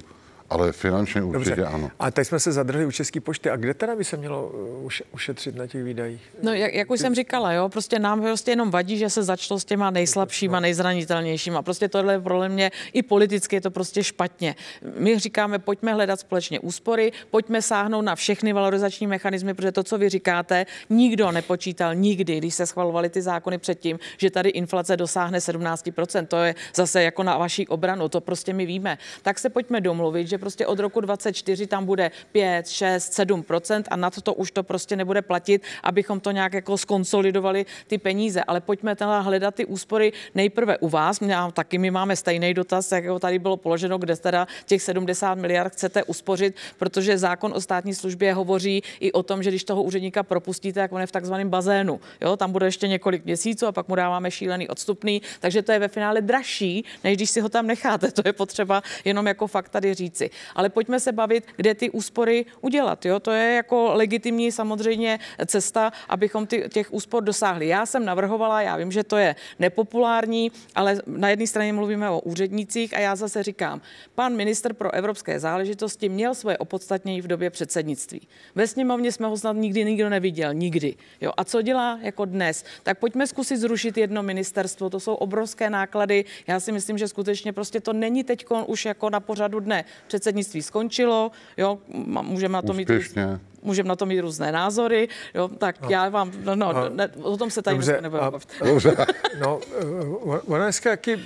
[0.50, 1.74] Ale finančně určitě Dobře.
[1.74, 1.90] ano.
[1.98, 3.50] A teď jsme se zadrhli u České pošty.
[3.50, 6.20] A kde teda by se mělo uh, ušetřit na těch výdajích?
[6.42, 7.02] No, jak, jak už Ty...
[7.02, 10.60] jsem říkala, jo, prostě nám prostě jenom vadí, že se začalo s těma nejslabšíma, no.
[10.60, 11.62] nejzranitelnějšíma.
[11.62, 14.54] Prostě tohle je pro mě i politicky je to prostě špatně.
[14.98, 19.98] My říkáme, pojďme hledat společně úspory, pojďme sáhnout na všechny valorizační mechanismy, protože to, co
[19.98, 25.38] vy říkáte, nikdo nepočítal nikdy, když se schvalovaly ty zákony předtím, že tady inflace dosáhne
[25.38, 26.26] 17%.
[26.26, 28.98] To je zase jako na vaší obranu, to prostě my víme.
[29.22, 33.96] Tak se pojďme domluvit, že prostě od roku 24 tam bude 5, 6, 7% a
[33.96, 38.44] na to, to už to prostě nebude platit, abychom to nějak jako skonsolidovali ty peníze.
[38.44, 41.20] Ale pojďme teda hledat ty úspory nejprve u vás.
[41.20, 45.72] Mě, taky my máme stejný dotaz, jak tady bylo položeno, kde teda těch 70 miliard
[45.72, 50.22] chcete uspořit, protože zákon o státní službě hovoří i o tom, že když toho úředníka
[50.22, 52.00] propustíte, jak on je v takzvaném bazénu.
[52.20, 55.78] Jo, tam bude ještě několik měsíců a pak mu dáváme šílený odstupný, takže to je
[55.78, 58.10] ve finále dražší, než když si ho tam necháte.
[58.20, 62.44] To je potřeba jenom jako fakt tady říci ale pojďme se bavit, kde ty úspory
[62.60, 63.06] udělat.
[63.06, 63.20] Jo?
[63.20, 67.68] To je jako legitimní samozřejmě cesta, abychom ty, těch úspor dosáhli.
[67.68, 72.20] Já jsem navrhovala, já vím, že to je nepopulární, ale na jedné straně mluvíme o
[72.20, 73.80] úřednících a já zase říkám,
[74.14, 78.28] pan minister pro evropské záležitosti měl svoje opodstatnění v době předsednictví.
[78.54, 80.94] Ve sněmovně jsme ho snad nikdy nikdo neviděl, nikdy.
[81.20, 81.32] Jo?
[81.36, 82.64] A co dělá jako dnes?
[82.82, 86.24] Tak pojďme zkusit zrušit jedno ministerstvo, to jsou obrovské náklady.
[86.46, 89.84] Já si myslím, že skutečně prostě to není teď už jako na pořadu dne.
[90.06, 91.78] Přece předsednictví skončilo, jo,
[92.22, 93.40] můžeme na to Úspěšně.
[93.62, 95.90] Můžeme na to mít různé názory, jo, tak no.
[95.90, 98.48] já vám, no, no no ne, o tom se tady dobře, nebudeme bavit.
[98.64, 98.96] Dobře.
[99.40, 101.18] no, eh, ona dneska jaký eh,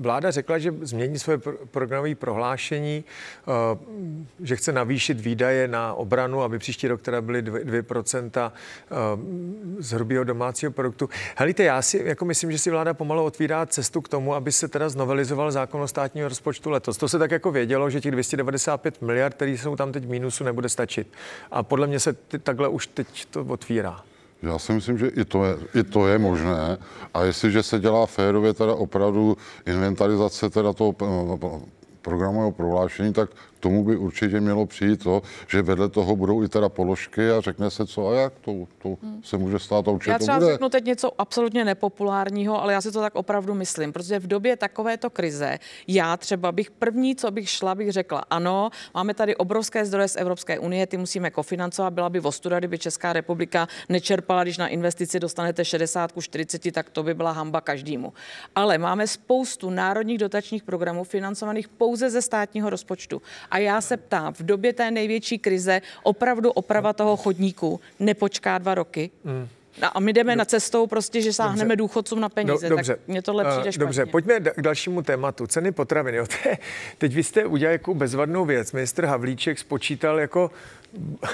[0.00, 1.38] vláda řekla, že změní svoje
[1.70, 3.78] programové prohlášení, eh,
[4.40, 8.52] že chce navýšit výdaje na obranu, aby příští rok teda byly 2%,
[9.78, 11.08] z hrubého domácího produktu.
[11.36, 14.68] Helíte, já si jako myslím, že si vláda pomalu otvírá cestu k tomu, aby se
[14.68, 16.96] teda znovelizoval zákon o státního rozpočtu letos.
[16.96, 20.44] To se tak jako vědělo, že těch 295 miliard, které jsou tam teď v mínusu,
[20.44, 21.08] nebude stačit.
[21.50, 24.02] A podle mě se ty, takhle už teď to otvírá.
[24.42, 26.78] Já si myslím, že i to, je, i to je možné.
[27.14, 30.94] A jestliže se dělá férově teda opravdu inventarizace teda toho
[32.02, 36.68] programového prohlášení, tak tomu by určitě mělo přijít to, že vedle toho budou i teda
[36.68, 39.22] položky a řekne se co a jak, to, to hmm.
[39.24, 40.54] se může stát a určitě Já třeba to bude.
[40.54, 44.56] řeknu teď něco absolutně nepopulárního, ale já si to tak opravdu myslím, protože v době
[44.56, 49.84] takovéto krize já třeba bych první, co bych šla, bych řekla, ano, máme tady obrovské
[49.84, 54.58] zdroje z Evropské unie, ty musíme kofinancovat, byla by vostuda, kdyby Česká republika nečerpala, když
[54.58, 58.12] na investici dostanete 60, 40, tak to by byla hamba každému.
[58.54, 63.22] Ale máme spoustu národních dotačních programů financovaných pouze ze státního rozpočtu.
[63.50, 68.74] A já se ptám, v době té největší krize opravdu oprava toho chodníku nepočká dva
[68.74, 69.10] roky?
[69.24, 69.48] Mm.
[69.94, 71.76] A my jdeme no, na cestou prostě, že sáhneme dobře.
[71.76, 72.70] důchodcům na peníze.
[72.70, 72.96] No, dobře.
[72.96, 73.86] Tak mně tohle přijde špatně.
[73.86, 75.46] Dobře, pojďme k dalšímu tématu.
[75.46, 76.14] Ceny potravin.
[76.14, 76.26] Jo.
[76.98, 78.72] Teď vy jste udělali jako bezvadnou věc.
[78.72, 80.50] Minister Havlíček spočítal jako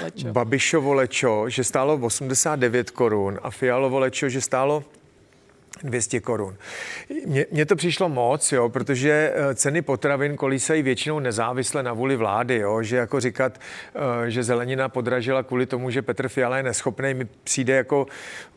[0.01, 0.27] lečo.
[0.31, 4.83] Babišovo lečo, že stálo 89 korun a Fialovo lečo, že stálo
[5.83, 6.55] 200 korun.
[7.51, 12.55] Mně to přišlo moc, jo, protože eh, ceny potravin kolísají většinou nezávisle na vůli vlády,
[12.55, 13.59] jo, že jako říkat,
[13.95, 18.07] eh, že zelenina podražila kvůli tomu, že Petr Fiala je neschopný, mi přijde jako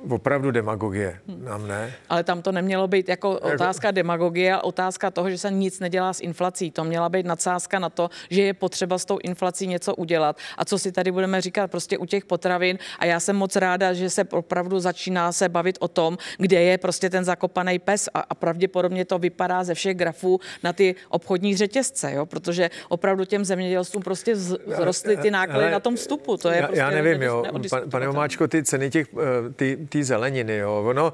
[0.09, 1.19] opravdu demagogie.
[1.45, 1.95] Nám ne?
[2.09, 6.13] Ale tam to nemělo být jako, jako otázka demagogie, otázka toho, že se nic nedělá
[6.13, 6.71] s inflací.
[6.71, 10.37] To měla být nadsázka na to, že je potřeba s tou inflací něco udělat.
[10.59, 12.79] A co si tady budeme říkat prostě u těch potravin.
[12.99, 16.79] A já jsem moc ráda, že se opravdu začíná se bavit o tom, kde je
[16.79, 20.95] prostě ten ten zakopaný pes a, a pravděpodobně to vypadá ze všech grafů na ty
[21.09, 22.27] obchodní řetězce, jo?
[22.27, 26.37] protože opravdu těm zemědělcům prostě zrostly ty náklady Ale, na tom vstupu.
[26.37, 27.45] To je já, prostě já nevím, jo,
[27.91, 31.13] pane Omáčko, ty ceny těch, eh, ty, ty zeleniny, jo, ono,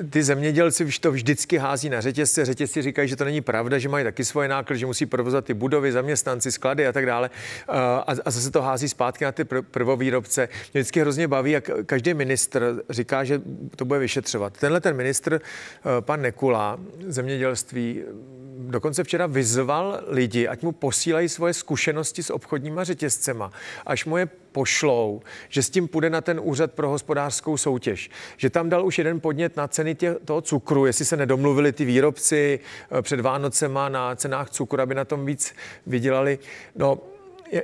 [0.00, 3.88] eh, ty zemědělci to vždycky hází na řetězce, řetězci říkají, že to není pravda, že
[3.88, 7.30] mají taky svoje náklady, že musí provozovat ty budovy, zaměstnanci, sklady a tak dále.
[7.68, 10.48] Eh, a, a zase to hází zpátky na ty prvovýrobce.
[10.72, 13.40] Mě vždycky hrozně baví, jak každý ministr říká, že
[13.76, 14.52] to bude vyšetřovat.
[14.58, 18.02] Tenhle ten ministr ministr eh, pan Nekula zemědělství
[18.58, 23.52] dokonce včera vyzval lidi, ať mu posílají svoje zkušenosti s obchodníma řetězcema,
[23.86, 28.10] až mu je pošlou, že s tím půjde na ten úřad pro hospodářskou soutěž.
[28.36, 31.84] Že tam dal už jeden podnět na ceny tě, toho cukru, jestli se nedomluvili ty
[31.84, 35.54] výrobci eh, před Vánocema na cenách cukru, aby na tom víc
[35.86, 36.38] vydělali.
[36.76, 36.98] No,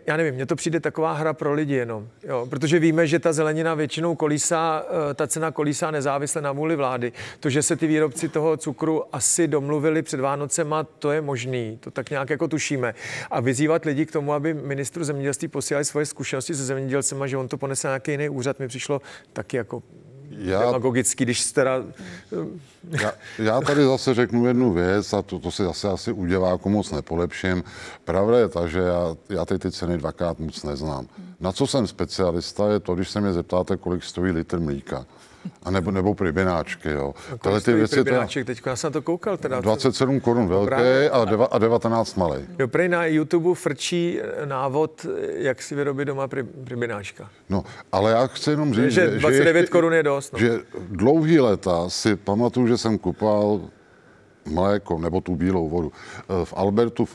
[0.06, 3.32] já nevím, mně to přijde taková hra pro lidi jenom, jo, protože víme, že ta
[3.32, 7.12] zelenina většinou kolísá, eh, ta cena kolísá nezávisle na vůli vlády.
[7.40, 11.90] To, že se ty výrobci toho cukru asi domluvili před Vánocema, to je možný, to
[11.90, 12.94] tak nějak jako tušíme.
[13.30, 17.36] A vyzývat lidi k tomu, aby ministru zemědělství posílali svoje zkušenosti se zemědělcem a že
[17.36, 19.00] on to ponese na nějaký jiný úřad, mi přišlo
[19.32, 19.82] taky jako
[20.38, 21.84] já, demagogicky, když teda...
[22.90, 26.68] Já, já tady zase řeknu jednu věc a to, to si zase asi u diváku
[26.68, 27.64] moc nepolepším.
[28.04, 31.06] Pravda je ta, že já, já teď ty ceny dvakrát moc neznám.
[31.42, 35.06] Na co jsem specialista je to, když se mě zeptáte, kolik stojí litr mlíka
[35.62, 37.14] a nebo, nebo pribináčky, jo.
[37.40, 37.94] Tohle ty věci...
[37.94, 39.60] Pribináček, teď já jsem na to koukal teda.
[39.60, 42.36] 27 korun velké a, deva, a 19 malý.
[42.58, 47.30] Jo, prej na YouTube frčí návod, jak si vyrobit doma pri, pribináčka.
[47.48, 50.32] No, ale já chci jenom říct, že, že 29 že korun je dost.
[50.32, 50.38] No.
[50.38, 53.60] Že dlouhý leta si pamatuju, že jsem kupoval
[54.46, 55.92] mléko nebo tu bílou vodu.
[55.92, 57.06] Eh, v Albertu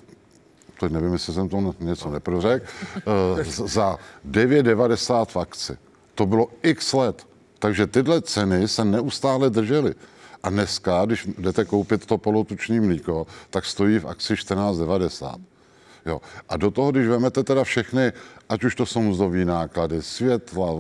[0.80, 2.66] teď nevím, jestli jsem to něco neprořekl,
[2.98, 5.78] eh, za 9,90 v akci.
[6.16, 7.28] To bylo x let.
[7.60, 9.94] Takže tyhle ceny se neustále držely.
[10.44, 15.40] A dneska, když jdete koupit to polotuční mlíko, tak stojí v akci 14,90.
[16.06, 16.22] Jo.
[16.50, 18.12] A do toho, když vezmete teda všechny,
[18.50, 20.72] ať už to jsou mzdové náklady, světla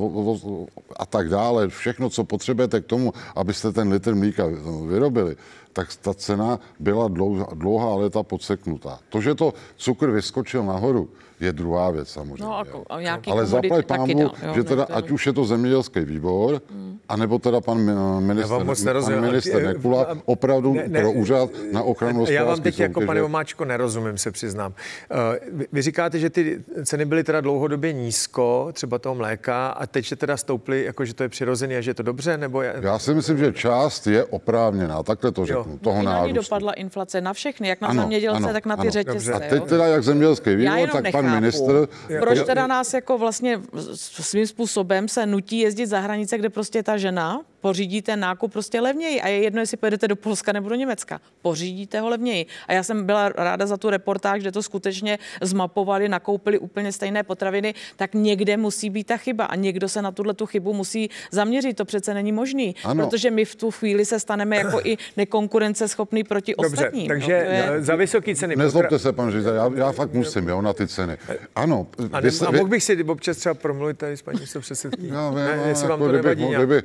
[0.99, 4.45] a tak dále, všechno, co potřebujete k tomu, abyste ten litr mlíka
[4.87, 5.35] vyrobili,
[5.73, 8.99] tak ta cena byla dlouhá, dlouhá léta podseknutá.
[9.09, 12.43] To, že to cukr vyskočil nahoru, je druhá věc samozřejmě.
[12.43, 12.83] No, jako,
[13.31, 16.99] Ale zaplať pánu, že teda, ať už je to zemědělský výbor, hmm.
[17.09, 17.77] anebo teda pan
[18.19, 18.65] minister,
[19.01, 23.23] pan minister Nekula, opravdu ne, ne, pro úřad na ochranu Já vám teď jako, pane
[23.23, 24.73] Omáčko, nerozumím, se přiznám.
[25.11, 29.85] Uh, vy, vy říkáte, že ty ceny byly teda dlouhodobě nízko, třeba toho mléka, a
[29.85, 32.61] teď se teda stouply, jako že to je přirozené a že je to dobře, nebo...
[32.61, 32.73] Je...
[32.81, 35.77] Já si myslím, že část je oprávněná, takhle to řeknu, jo.
[35.81, 36.35] toho nárůstu.
[36.35, 38.91] dopadla inflace na všechny, jak na ano, zemědělce, ano, tak na ty ano.
[38.91, 39.33] řetězce.
[39.33, 41.87] A teď teda jak zemědělský výbor, tak pan ministr.
[42.19, 43.61] Proč teda nás jako vlastně
[43.95, 48.81] svým způsobem se nutí jezdit za hranice, kde prostě ta žena pořídí ten nákup prostě
[48.81, 49.21] levněji.
[49.21, 51.21] A je jedno, jestli pojedete do Polska nebo do Německa.
[51.41, 52.45] Pořídíte ho levněji.
[52.67, 57.23] A já jsem byla ráda za tu reportáž, kde to skutečně zmapovali, nakoupili úplně stejné
[57.23, 61.09] potraviny, tak někde musí být ta chyba a někdo se na tuhle tu chybu musí
[61.31, 61.77] zaměřit.
[61.77, 63.05] To přece není možný, ano.
[63.05, 67.07] protože my v tu chvíli se staneme jako i nekonkurenceschopný proti Dobře, ostatním.
[67.07, 67.75] Takže je...
[67.79, 68.55] za vysoké ceny.
[68.55, 71.17] Nezlobte se, pan Žiža, já, já fakt musím, jo, na ty ceny.
[71.55, 71.87] Ano.
[72.11, 75.09] A, ne, jste, a mohl bych si občas třeba promluvit tady s paní předsedkyní?
[75.09, 76.83] Já vím, ne, jestli vám to nevadí kdyby, kdyby,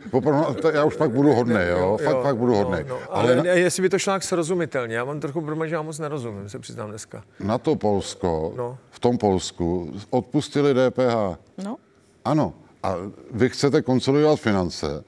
[0.63, 1.79] to já už pak budu hodný, jo?
[1.79, 2.79] jo fakt, jo, fakt budu hodný.
[2.89, 3.45] No, no, ale, ale na...
[3.45, 6.91] jestli by to šlo srozumitelně, já mám trochu problém, že já moc nerozumím, se přiznám
[6.91, 7.23] dneska.
[7.41, 8.79] Na to Polsko, no.
[8.91, 11.39] v tom Polsku, odpustili DPH.
[11.65, 11.77] No.
[12.25, 12.55] Ano.
[12.83, 12.97] A
[13.31, 15.05] vy chcete konsolidovat finance,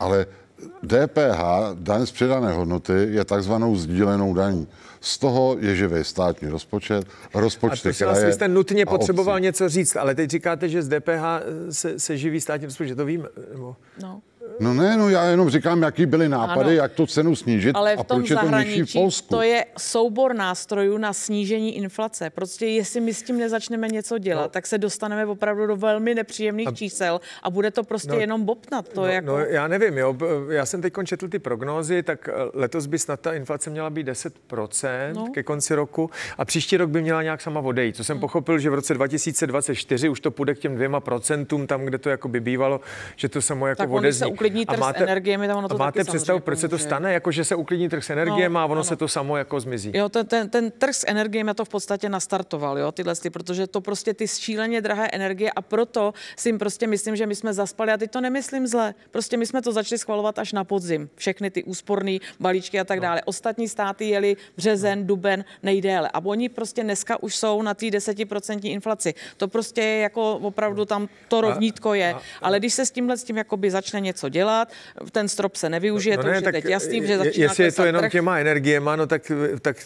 [0.00, 0.26] ale
[0.82, 1.40] DPH,
[1.74, 4.68] daň z přidané hodnoty, je takzvanou sdílenou daní.
[5.00, 9.42] Z toho je živý státní rozpočet, rozpočty a to Vy jste nutně potřeboval obcí.
[9.42, 11.24] něco říct, ale teď říkáte, že z DPH
[11.70, 13.28] se, se živí státní rozpočet, to víme.
[13.52, 13.76] Nebo...
[14.02, 14.20] No.
[14.60, 16.70] No ne, no já jenom říkám, jaký byly nápady, ano.
[16.70, 19.34] jak tu cenu snížit Ale v a tom proč je to nižší v Polsku.
[19.34, 22.30] To je soubor nástrojů na snížení inflace.
[22.30, 24.48] Prostě jestli my s tím nezačneme něco dělat, no.
[24.48, 26.72] tak se dostaneme opravdu do velmi nepříjemných a...
[26.72, 28.88] čísel a bude to prostě no, jenom bobtnat.
[28.88, 29.26] To no, jako...
[29.26, 30.16] no, já nevím, jo.
[30.50, 34.08] Já jsem teď četl ty prognózy, tak eh, letos by snad ta inflace měla být
[34.08, 35.26] 10% no.
[35.34, 37.96] ke konci roku a příští rok by měla nějak sama odejít.
[37.96, 38.20] Co jsem hmm.
[38.20, 42.10] pochopil, že v roce 2024 už to půjde k těm dvěma procentům, tam, kde to
[42.10, 42.80] jako by bývalo,
[43.16, 45.78] že to samo jako tak odezní uklidní trh máte, s energiemi, tak ono to a
[45.78, 47.12] máte taky představu, proč se to stane?
[47.12, 48.84] Jako, že se uklidní trh s energiemi no, a ono ano.
[48.84, 49.92] se to samo jako zmizí.
[49.94, 53.80] Jo, ten, ten, ten trh s energiemi to v podstatě nastartoval, jo, tyhle, protože to
[53.80, 57.96] prostě ty šíleně drahé energie a proto si prostě myslím, že my jsme zaspali a
[57.96, 58.94] teď to nemyslím zle.
[59.10, 61.10] Prostě my jsme to začali schvalovat až na podzim.
[61.16, 63.02] Všechny ty úsporné balíčky a tak no.
[63.02, 63.22] dále.
[63.24, 66.10] Ostatní státy jeli březen, duben, nejdéle.
[66.14, 69.14] A oni prostě dneska už jsou na té desetiprocentní inflaci.
[69.36, 72.14] To prostě je jako opravdu tam to rovnítko je.
[72.42, 74.37] Ale když se s tímhle s tím jakoby začne něco dělat,
[75.12, 77.72] ten strop se nevyužije, no, to ne, už je teď jasný, že začíná Jestli je
[77.72, 78.12] to jenom trh.
[78.12, 79.76] těma energiema, no tak, tak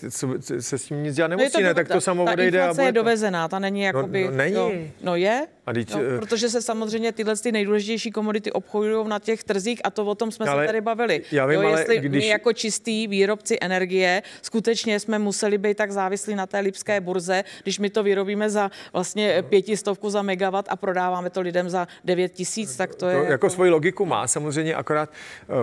[0.60, 2.58] se s tím nic dělat nemusí, no to, ne, tak to samo odejde.
[2.58, 4.24] Ta inflace je dovezená, ta není jakoby...
[4.24, 4.54] No, no, není.
[4.54, 4.70] No,
[5.02, 9.18] no je, a teď, no, eh, protože se samozřejmě tyhle ty nejdůležitější komodity obchodují na
[9.18, 11.22] těch trzích a to o tom jsme ale, se tady bavili.
[11.32, 12.24] Já vím, jo, jestli ale když...
[12.24, 17.44] my jako čistý výrobci energie skutečně jsme museli být tak závislí na té lipské burze,
[17.62, 22.32] když my to vyrobíme za vlastně pětistovku za megawatt a prodáváme to lidem za 9
[22.32, 23.16] tisíc, tak to, to je...
[23.16, 25.10] Jako, jako svoji logiku má, samozřejmě akorát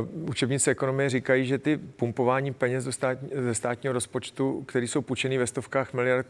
[0.02, 5.02] uh, učebnice ekonomie říkají, že ty pumpování peněz do stát, ze státního rozpočtu, které jsou
[5.02, 6.28] půjčený ve stovkách miliard,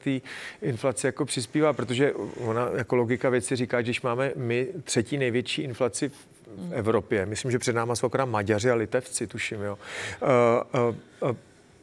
[0.61, 2.13] inflace jako přispívá, protože
[2.45, 6.27] ona jako logika věci říká, když máme my třetí největší inflaci v
[6.71, 9.77] Evropě, myslím, že před náma jsou akorát Maďaři a Litevci, tuším, jo.
[10.21, 10.89] Uh,
[11.21, 11.35] uh, uh,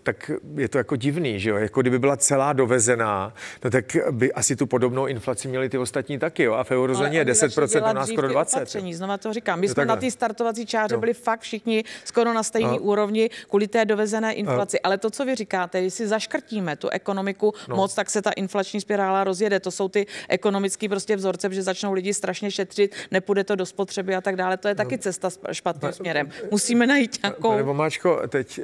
[0.07, 1.57] tak je to jako divný, že jo?
[1.57, 6.19] Jako kdyby byla celá dovezená, no tak by asi tu podobnou inflaci měli ty ostatní
[6.19, 6.55] taky, jo?
[6.55, 8.57] A v eurozóně je 10%, u nás skoro 20%.
[8.57, 9.61] Opatření, znova to říkám.
[9.61, 9.97] My no jsme takhle.
[9.97, 11.01] na té startovací čáře no.
[11.01, 12.79] byli fakt všichni skoro na stejné no.
[12.79, 14.77] úrovni kvůli té dovezené inflaci.
[14.77, 14.87] No.
[14.87, 17.77] Ale to, co vy říkáte, když si zaškrtíme tu ekonomiku no.
[17.77, 19.61] moc, tak se ta inflační spirála rozjede.
[19.61, 24.15] To jsou ty ekonomické prostě vzorce, že začnou lidi strašně šetřit, nepůjde to do spotřeby
[24.15, 24.57] a tak dále.
[24.57, 24.77] To je no.
[24.77, 26.31] taky cesta špatným směrem.
[26.51, 27.49] Musíme najít nějakou...
[27.49, 28.63] Pane Vomáčko, teď eh,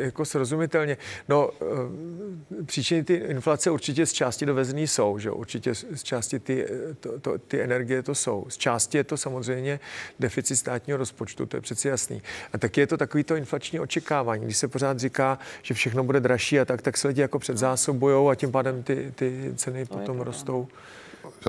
[0.00, 0.96] jako srozumitelně pochopitelně.
[1.28, 1.50] No,
[2.60, 6.94] eh, příčiny ty inflace určitě z části dovezený jsou, že určitě z části ty, eh,
[7.00, 8.46] to, to, ty energie to jsou.
[8.48, 9.80] Z části je to samozřejmě
[10.20, 12.22] deficit státního rozpočtu, to je přeci jasný.
[12.52, 16.20] A taky je to takový to inflační očekávání, když se pořád říká, že všechno bude
[16.20, 19.98] dražší a tak, tak se lidi jako předzásobujou a tím pádem ty, ty ceny to
[19.98, 20.68] potom rostou.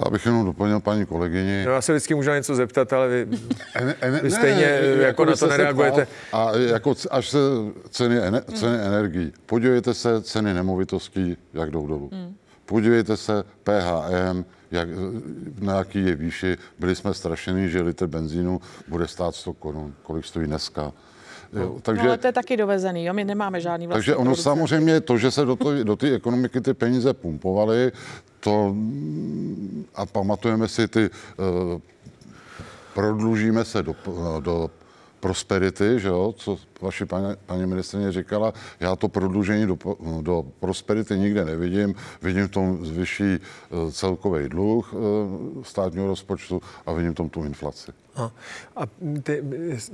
[0.06, 1.64] Já bych jenom doplnil paní kolegyni.
[1.66, 3.28] No, já se vždycky můžu něco zeptat, ale vy,
[3.76, 6.08] en, en, vy stejně ne, jako, jako na to nereagujete.
[6.34, 7.38] A jako až se
[7.90, 8.88] ceny, ene, ceny hmm.
[8.88, 12.10] energií, podívejte se ceny nemovitostí, jak jdou dolů.
[12.14, 12.36] Hmm.
[12.66, 14.90] Podívejte se PHM, jak,
[15.60, 16.58] na jaký je výši.
[16.80, 19.94] Byli jsme strašení, že litr benzínu bude stát 100 korun.
[20.04, 20.92] Kolik stojí dneska?
[21.54, 23.14] Jo, no, takže, no, ale to je taky dovezený, jo?
[23.14, 24.44] my nemáme žádný vlastní Takže ono producent.
[24.44, 27.92] samozřejmě to, že se do, to, do té ekonomiky ty peníze pumpovaly,
[28.40, 28.76] to
[29.96, 31.82] a pamatujeme si ty, uh,
[32.94, 33.96] prodlužíme se do,
[34.40, 34.70] do
[35.20, 39.78] prosperity, že jo, co vaši paní, paní ministrině říkala, já to prodlužení do,
[40.22, 43.24] do prosperity nikde nevidím, vidím v tom vyšší
[43.70, 47.92] uh, celkový dluh uh, státního rozpočtu a vidím tom tu inflaci.
[48.16, 48.32] A,
[48.76, 48.82] a
[49.24, 49.44] ty,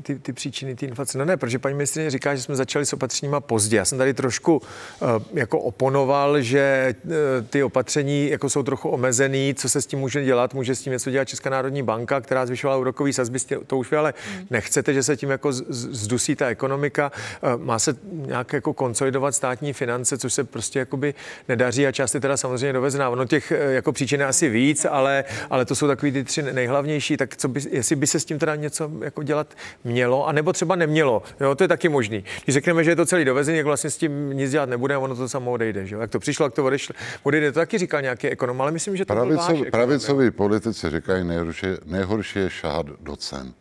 [0.02, 2.94] ty, ty příčiny té inflace, no ne, protože paní ministrině říká, že jsme začali s
[2.94, 3.78] opatřeníma pozdě.
[3.78, 7.12] Já jsem tady trošku uh, jako oponoval, že uh,
[7.50, 10.94] ty opatření jako jsou trochu omezený, co se s tím může dělat, může s tím
[10.94, 14.48] něco dělat Česká národní banka, která zvyšovala úrokový sazby, to už vy ale hmm.
[14.50, 19.73] nechcete, že se tím jako zdusí ta ekonomika, uh, má se nějak jako konsolidovat státní
[19.73, 21.13] finance, což se prostě jakoby
[21.49, 23.10] nedaří a část je teda samozřejmě dovezená.
[23.10, 27.17] Ono těch jako příčin je asi víc, ale, ale to jsou takový ty tři nejhlavnější,
[27.17, 29.53] tak co by, jestli by se s tím teda něco jako dělat
[29.84, 31.23] mělo, anebo třeba nemělo.
[31.39, 32.23] Jo, to je taky možný.
[32.43, 35.15] Když řekneme, že je to celý dovezený, jak vlastně s tím nic dělat nebude, ono
[35.15, 35.88] to samo odejde.
[35.88, 35.95] Že?
[35.95, 39.05] Jak to přišlo, jak to odešlo, odejde, to taky říkal nějaký ekonom, ale myslím, že
[39.05, 43.53] to Pravicov, váš Pravicoví politici říkají, nejhorší, nejhorší je šáhat do cen.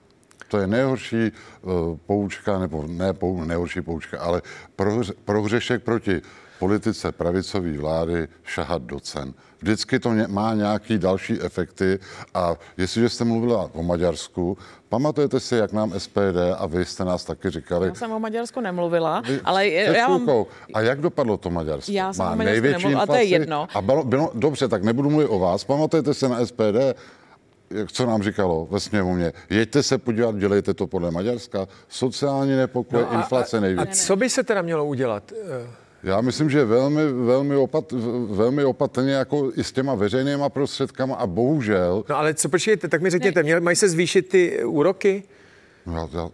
[0.50, 1.32] To je nejhorší
[1.62, 4.42] uh, poučka, nebo ne pou, nejhorší poučka, ale
[4.76, 6.22] prohře, prohřešek proti
[6.58, 9.34] politice pravicové vlády šahat do cen.
[9.60, 11.98] Vždycky to má nějaký další efekty
[12.34, 14.58] a jestliže jste mluvila o Maďarsku,
[14.88, 17.88] pamatujete si, jak nám SPD a vy jste nás taky říkali.
[17.88, 20.44] Já jsem o Maďarsku nemluvila, vy, ale já mám...
[20.74, 21.92] A jak dopadlo to Maďarsko?
[21.92, 23.68] Já jsem má o Maďarsku největší nemluvila, inflaci, a to je jedno.
[23.74, 25.64] A bylo, bylo, dobře, tak nebudu mluvit o vás.
[25.64, 26.96] Pamatujete se na SPD,
[27.92, 33.12] co nám říkalo ve sněmovně, jeďte se podívat, dělejte to podle Maďarska, sociální nepokoj, no
[33.12, 33.90] a, inflace největší.
[33.90, 35.32] A co by se teda mělo udělat?
[36.02, 37.92] Já myslím, že velmi, velmi, opat,
[38.30, 42.04] velmi opatrně jako i s těma veřejnýma prostředkama a bohužel...
[42.08, 45.22] No ale co počkejte, tak mi řekněte, měl, mají se zvýšit ty úroky?
[45.86, 46.28] Já, já,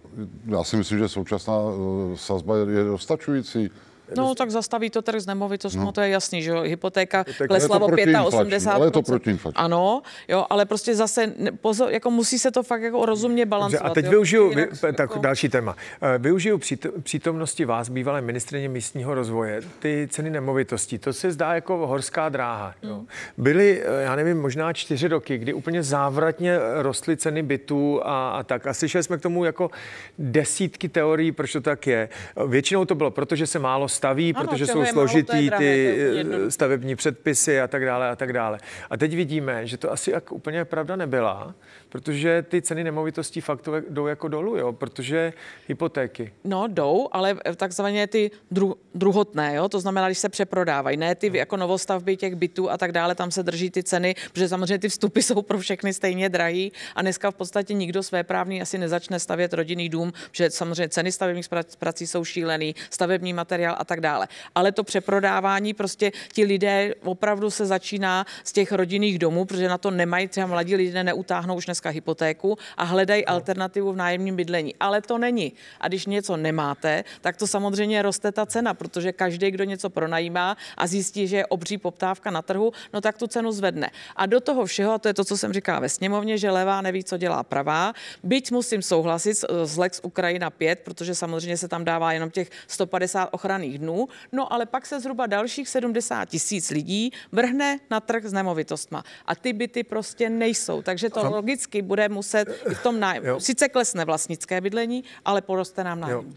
[0.47, 3.71] já si myslím, že současná uh, sazba je, je dostačující.
[4.17, 5.93] No, tak zastaví to trh s nemovitostmi, no.
[5.93, 8.71] to je jasný, že jo, hypotéka klesla o 85%.
[8.71, 9.57] Ale je to protiinflační.
[9.57, 13.91] Ano, jo, ale prostě zase pozor, jako musí se to fakt jako rozumně balancovat.
[13.91, 15.19] A teď jo, využiju, vy, tak jako...
[15.19, 15.77] další téma.
[16.01, 16.61] Eh, využiju
[17.03, 22.75] přítomnosti vás, bývalé ministrině místního rozvoje, ty ceny nemovitostí, to se zdá jako horská dráha.
[22.83, 22.95] Jo.
[22.95, 23.07] Mm.
[23.39, 28.43] Byly, eh, já nevím, možná čtyři roky, kdy úplně závratně rostly ceny bytů a, a
[28.43, 28.67] tak.
[28.67, 29.71] A slyšeli jsme k tomu jako
[30.19, 32.09] desítky teorií, proč to tak je.
[32.47, 36.97] Většinou to bylo, protože se málo staví, ano, protože jsou složitý drahé, ty eh, stavební
[36.97, 38.59] předpisy a tak dále a tak dále.
[38.91, 41.55] A teď vidíme, že to asi jak úplně pravda nebyla,
[41.89, 45.33] protože ty ceny nemovitostí fakt jdou jako dolů, jo, protože
[45.69, 46.33] hypotéky.
[46.45, 51.31] No, jdou, ale takzvaně ty dru, druhotné, jo, to znamená, když se přeprodávají, ne ty
[51.35, 54.89] jako novostavby těch bytů a tak dále, tam se drží ty ceny, protože samozřejmě ty
[54.89, 59.21] vstupy jsou pro všechny stejně drahý a dneska v podstatě nikdo své právní asi nezačne
[59.21, 61.49] stavět rodinný dům, že samozřejmě ceny stavebních
[61.79, 64.29] prací jsou šílený, stavební materiál a tak dále.
[64.55, 69.79] Ale to přeprodávání, prostě ti lidé opravdu se začíná z těch rodinných domů, protože na
[69.79, 73.33] to nemají, třeba mladí lidé neutáhnou už dneska hypotéku a hledají no.
[73.33, 74.75] alternativu v nájemním bydlení.
[74.81, 75.53] Ale to není.
[75.81, 80.57] A když něco nemáte, tak to samozřejmě roste ta cena, protože každý, kdo něco pronajímá
[80.77, 83.91] a zjistí, že je obří poptávka na trhu, no tak tu cenu zvedne.
[84.17, 86.81] A do toho všeho, a to je to, co jsem říkala ve sněmovně, že levá
[86.81, 87.93] neví, co dělá pravá.
[88.23, 93.29] Byť musím souhlasit s Lex Ukrajina 5, protože samozřejmě se tam dává jenom těch 150
[93.37, 98.33] ochranných dnů, no ale pak se zhruba dalších 70 tisíc lidí vrhne na trh s
[98.33, 99.05] nemovitostma.
[99.27, 100.83] A ty byty prostě nejsou.
[100.83, 103.41] Takže to logicky bude muset i v tom nájmu.
[103.41, 106.35] Sice klesne vlastnické bydlení, ale poroste nám nájem.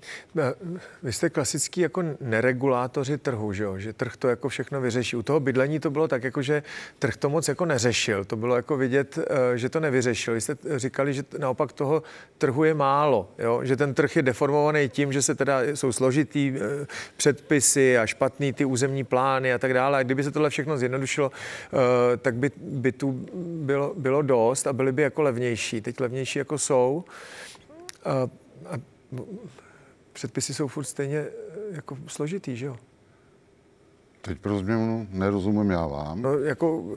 [1.04, 3.78] Vy jste klasický jako neregulátoři trhu, že, jo?
[3.78, 5.16] že trh to jako všechno vyřeší.
[5.16, 6.64] U toho bydlení to bylo tak, jako že
[7.00, 8.26] trh to moc jako neřešil.
[8.26, 10.34] To bylo jako vidět, eh, že to nevyřešil.
[10.34, 12.04] Vy jste říkali, že naopak toho
[12.38, 13.62] trhu je málo, jo?
[13.64, 16.86] že ten trh je deformovaný tím, že se teda jsou složitý eh,
[17.18, 20.00] předpisy a špatný ty územní plány a tak dále.
[20.00, 23.26] A kdyby se tohle všechno zjednodušilo, eh, tak by, by tu
[23.70, 25.82] bylo, bylo dost a byly by jako levnější.
[25.82, 27.04] Teď levnější jako jsou.
[28.04, 28.12] A,
[28.66, 28.78] a
[30.14, 31.32] předpisy jsou furt stejně eh,
[31.72, 32.78] jako složitý, že jo?
[34.22, 36.22] Teď pro změnu nerozumím já vám.
[36.22, 36.96] No, jako,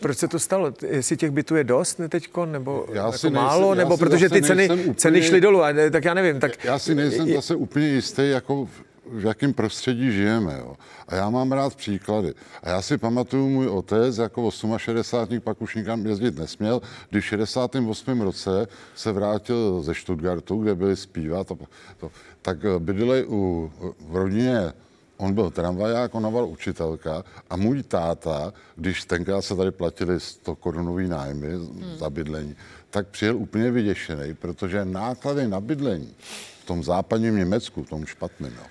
[0.00, 0.72] proč se to stalo?
[0.86, 4.42] Jestli těch bytů je dost teďko, nebo já jako si málo, nejsem, nebo protože ty
[4.42, 5.60] ceny, úplně, ceny šly dolů,
[5.92, 6.40] tak já nevím.
[6.40, 6.64] Tak...
[6.64, 8.68] Já si nejsem zase úplně jistý, jako
[9.10, 10.58] v jakém prostředí žijeme.
[10.58, 10.76] Jo.
[11.08, 12.34] A já mám rád příklady.
[12.62, 15.40] A já si pamatuju, můj otec jako 68.
[15.40, 18.20] pak už nikam jezdit nesměl, když v 68.
[18.20, 21.58] roce se vrátil ze Stuttgartu, kde byli zpívat, to,
[21.96, 22.10] to,
[22.42, 23.72] tak bydleli u,
[24.08, 24.72] v rodině
[25.16, 30.56] on byl tramvaják, ona byla učitelka a můj táta, když tenkrát se tady platili 100
[30.56, 31.96] korunový nájmy hmm.
[31.98, 32.56] za bydlení,
[32.90, 36.14] tak přijel úplně vyděšený, protože náklady na bydlení
[36.62, 38.66] v tom západním Německu, tom špatném, jo,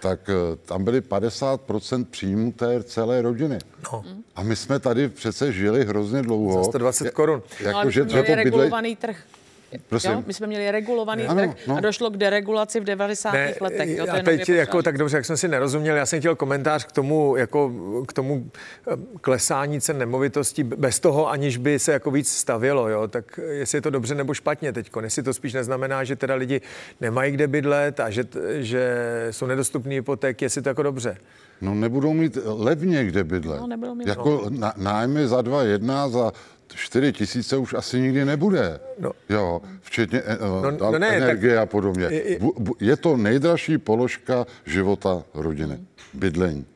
[0.00, 3.58] tak eh, tam byly 50% příjmů té celé rodiny.
[3.92, 4.04] No.
[4.36, 6.64] A my jsme tady přece žili hrozně dlouho.
[6.64, 7.42] Za 120 korun.
[7.60, 8.96] Jako, no, že, že to bydlej...
[8.96, 9.16] trh.
[9.88, 10.10] Prosím.
[10.10, 10.22] Jo?
[10.26, 11.76] My jsme měli regulovaný ano, trh no.
[11.76, 13.32] a došlo k deregulaci v 90.
[13.32, 13.88] Ne, letech.
[13.88, 14.06] Jo?
[14.06, 16.92] To a teď jako, tak dobře, jak jsme si nerozuměli, já jsem chtěl komentář k
[16.92, 17.72] tomu, jako,
[18.08, 18.50] k tomu
[18.88, 23.08] eh, klesání cen nemovitostí bez toho, aniž by se jako víc stavělo, jo?
[23.08, 24.90] tak jestli je to dobře nebo špatně teď.
[25.02, 26.60] Jestli to spíš neznamená, že teda lidi
[27.00, 28.24] nemají kde bydlet a že,
[28.58, 28.96] že
[29.30, 31.16] jsou nedostupné hypotéky, jestli to jako dobře.
[31.60, 33.60] No nebudou mít levně kde bydlet.
[33.60, 34.72] No, nebudou mít jako no.
[34.76, 36.32] nájmy za dva jedna, za
[36.80, 38.80] 4 tisíce už asi nikdy nebude.
[38.98, 39.12] No.
[39.28, 42.04] Jo, včetně eh, no, no ne, energie tak, a podobně.
[42.04, 42.38] Je,
[42.80, 45.78] je to nejdražší položka života rodiny.
[46.14, 46.66] Bydlení.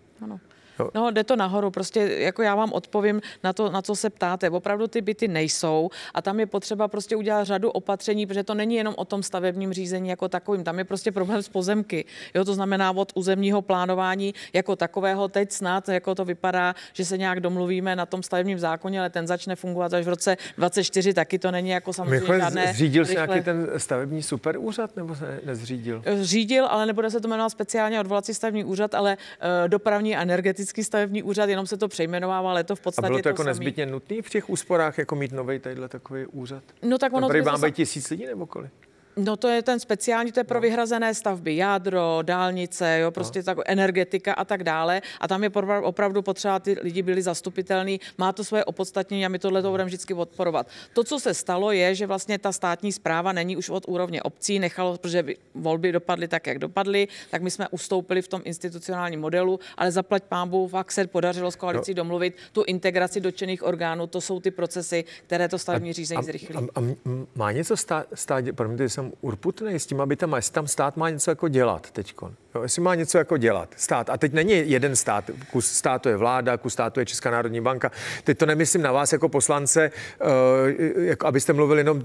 [0.94, 1.70] No, jde to nahoru.
[1.70, 4.50] Prostě jako já vám odpovím na to, na co se ptáte.
[4.50, 8.74] Opravdu ty byty nejsou a tam je potřeba prostě udělat řadu opatření, protože to není
[8.74, 10.64] jenom o tom stavebním řízení jako takovým.
[10.64, 12.04] Tam je prostě problém s pozemky.
[12.34, 17.18] Jo, to znamená od územního plánování jako takového teď snad, jako to vypadá, že se
[17.18, 21.38] nějak domluvíme na tom stavebním zákoně, ale ten začne fungovat až v roce 24, taky
[21.38, 22.72] to není jako samozřejmě Michal, žádné...
[22.72, 26.02] Zřídil se nějaký ten stavební superúřad nebo se nezřídil?
[26.20, 30.84] Zřídil, ale nebude se to jmenovat speciálně odvolací stavební úřad, ale uh, dopravní energetický energetický
[30.84, 33.06] stavební úřad, jenom se to přejmenovává, ale to v podstatě.
[33.06, 33.48] A bylo to, to jako samý.
[33.48, 36.62] nezbytně nutný v těch úsporách, jako mít nový tadyhle takový úřad?
[36.82, 37.28] No tak ono.
[37.28, 38.72] Tady máme tisíc lidí nebo kolik?
[39.16, 40.62] No to je ten speciální, to je pro no.
[40.62, 43.42] vyhrazené stavby, jádro, dálnice, jo, prostě no.
[43.42, 45.02] tak, energetika a tak dále.
[45.20, 45.50] A tam je
[45.82, 49.86] opravdu potřeba, ty lidi byli zastupitelní, má to svoje opodstatnění a my tohle to budeme
[49.86, 50.68] vždycky odporovat.
[50.92, 54.58] To, co se stalo, je, že vlastně ta státní zpráva není už od úrovně obcí,
[54.58, 59.60] nechalo, protože volby dopadly tak, jak dopadly, tak my jsme ustoupili v tom institucionálním modelu,
[59.76, 61.96] ale zaplať pámbu, fakt se podařilo s koalicí no.
[61.96, 66.56] domluvit tu integraci dotčených orgánů, to jsou ty procesy, které to stavební řízení zrychlí.
[66.56, 66.94] A, a, a
[67.34, 71.10] má něco stát, stát promiňte, jsem jsem urputný s těma bytama, jestli tam stát má
[71.10, 72.14] něco jako dělat teď.
[72.54, 73.68] Jo, jestli má něco jako dělat.
[73.76, 74.10] Stát.
[74.10, 75.30] A teď není jeden stát.
[75.50, 77.90] Kus státu je vláda, kus státu je Česká národní banka.
[78.24, 79.90] Teď to nemyslím na vás jako poslance,
[80.20, 82.02] uh, jako abyste mluvili jenom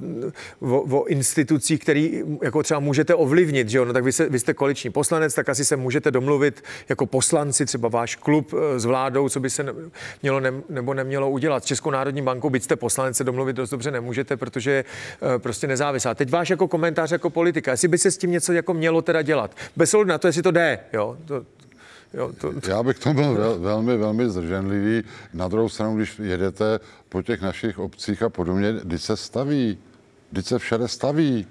[0.59, 3.69] o, o institucích, který jako třeba můžete ovlivnit.
[3.69, 3.85] Že jo?
[3.85, 7.65] No, tak vy, se, vy jste koaliční poslanec, tak asi se můžete domluvit jako poslanci,
[7.65, 9.65] třeba váš klub s vládou, co by se
[10.21, 11.63] mělo ne, nebo nemělo udělat.
[11.63, 14.85] S Českou národní bankou, byť jste poslanec, se domluvit dost dobře nemůžete, protože je
[15.21, 16.15] uh, prostě nezávislá.
[16.15, 19.21] Teď váš jako komentář jako politika, jestli by se s tím něco jako mělo teda
[19.21, 19.55] dělat.
[19.75, 21.17] Bez na to, jestli to jde, jo.
[21.25, 21.45] To,
[22.13, 22.69] Jo, to, to...
[22.69, 25.03] Já bych to byl vel, velmi, velmi zdrženlivý.
[25.33, 26.79] Na druhou stranu, když jedete
[27.09, 29.77] po těch našich obcích a podobně, kdy se staví,
[30.31, 31.47] kdy se všade staví.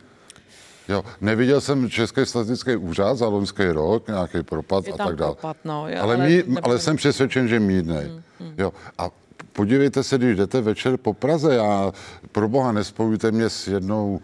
[0.88, 5.36] Jo, neviděl jsem Český statistický úřad za loňský rok, nějaký propad a tak dále.
[5.64, 8.04] No, ale, ale, mí, ale jsem přesvědčen, že mírnej.
[8.06, 8.54] Hmm, hmm.
[8.58, 9.10] Jo, a
[9.52, 11.92] podívejte se, když jdete večer po Praze a
[12.32, 14.20] pro boha nespojujte mě s jednou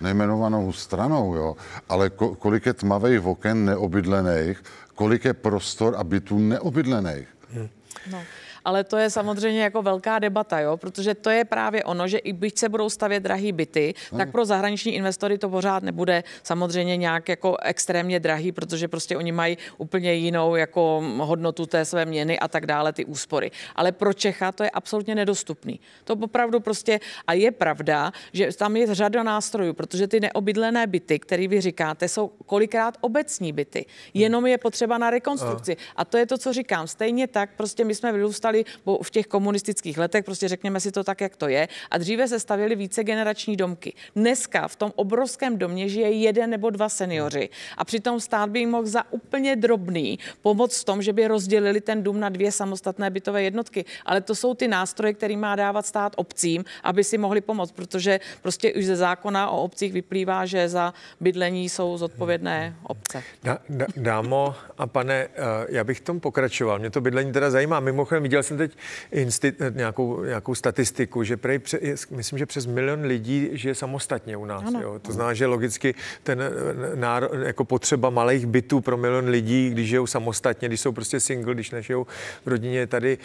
[0.00, 1.56] nejmenovanou stranou, jo,
[1.88, 4.62] ale ko, kolik je tmavých oken neobydlených,
[4.94, 7.28] kolik je prostor a bytů neobydlených.
[7.52, 7.68] Hmm.
[8.10, 8.18] No
[8.66, 12.32] ale to je samozřejmě jako velká debata, jo, protože to je právě ono, že i
[12.32, 14.18] byť se budou stavět drahý byty, no.
[14.18, 19.32] tak pro zahraniční investory to pořád nebude samozřejmě nějak jako extrémně drahý, protože prostě oni
[19.32, 23.50] mají úplně jinou jako hodnotu té své měny a tak dále, ty úspory.
[23.76, 25.80] Ale pro Čecha to je absolutně nedostupný.
[26.04, 31.18] To opravdu prostě, a je pravda, že tam je řada nástrojů, protože ty neobydlené byty,
[31.18, 33.86] které vy říkáte, jsou kolikrát obecní byty.
[34.14, 35.76] Jenom je potřeba na rekonstrukci.
[35.96, 36.86] A to je to, co říkám.
[36.86, 41.04] Stejně tak prostě my jsme vyrůstali stavěli v těch komunistických letech, prostě řekněme si to
[41.04, 41.68] tak, jak to je.
[41.90, 43.92] A dříve se stavěly více generační domky.
[44.16, 48.70] Dneska v tom obrovském domě žije jeden nebo dva seniori a přitom stát by jim
[48.70, 53.10] mohl za úplně drobný pomoct v tom, že by rozdělili ten dům na dvě samostatné
[53.10, 53.84] bytové jednotky.
[54.06, 58.20] Ale to jsou ty nástroje, který má dávat stát obcím, aby si mohli pomoct, protože
[58.42, 63.22] prostě už ze zákona o obcích vyplývá, že za bydlení jsou zodpovědné obce.
[63.42, 65.28] Da, da, dámo a pane, eh,
[65.68, 66.78] já bych tom pokračoval.
[66.78, 67.80] Mě to bydlení teda zajímá.
[67.80, 68.76] Mimochodem viděl jsem teď
[69.12, 71.78] insti- nějakou, nějakou statistiku, že prej, pře,
[72.10, 74.64] myslím, že přes milion lidí žije samostatně u nás.
[74.80, 74.98] Jo.
[75.02, 79.88] To znamená, že logicky ten eh, náro, jako potřeba malých bytů pro milion lidí, když
[79.88, 82.06] žijou samostatně, když jsou prostě single, když nežijou
[82.44, 83.18] v rodině tady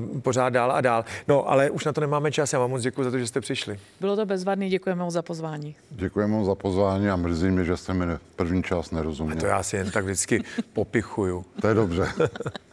[0.00, 1.04] uh, pořád dál a dál.
[1.28, 2.52] No, ale už na to nemáme čas.
[2.52, 3.78] Já vám moc děkuji za to, že jste přišli.
[4.00, 5.76] Bylo to bezvadný, děkujeme moc za pozvání.
[5.90, 8.04] Děkujeme moc za pozvání a mrzí mě, že jste mi
[8.36, 9.38] první čas nerozuměli.
[9.38, 11.44] A to já si jen tak vždycky popichuju.
[11.60, 12.08] To je dobře.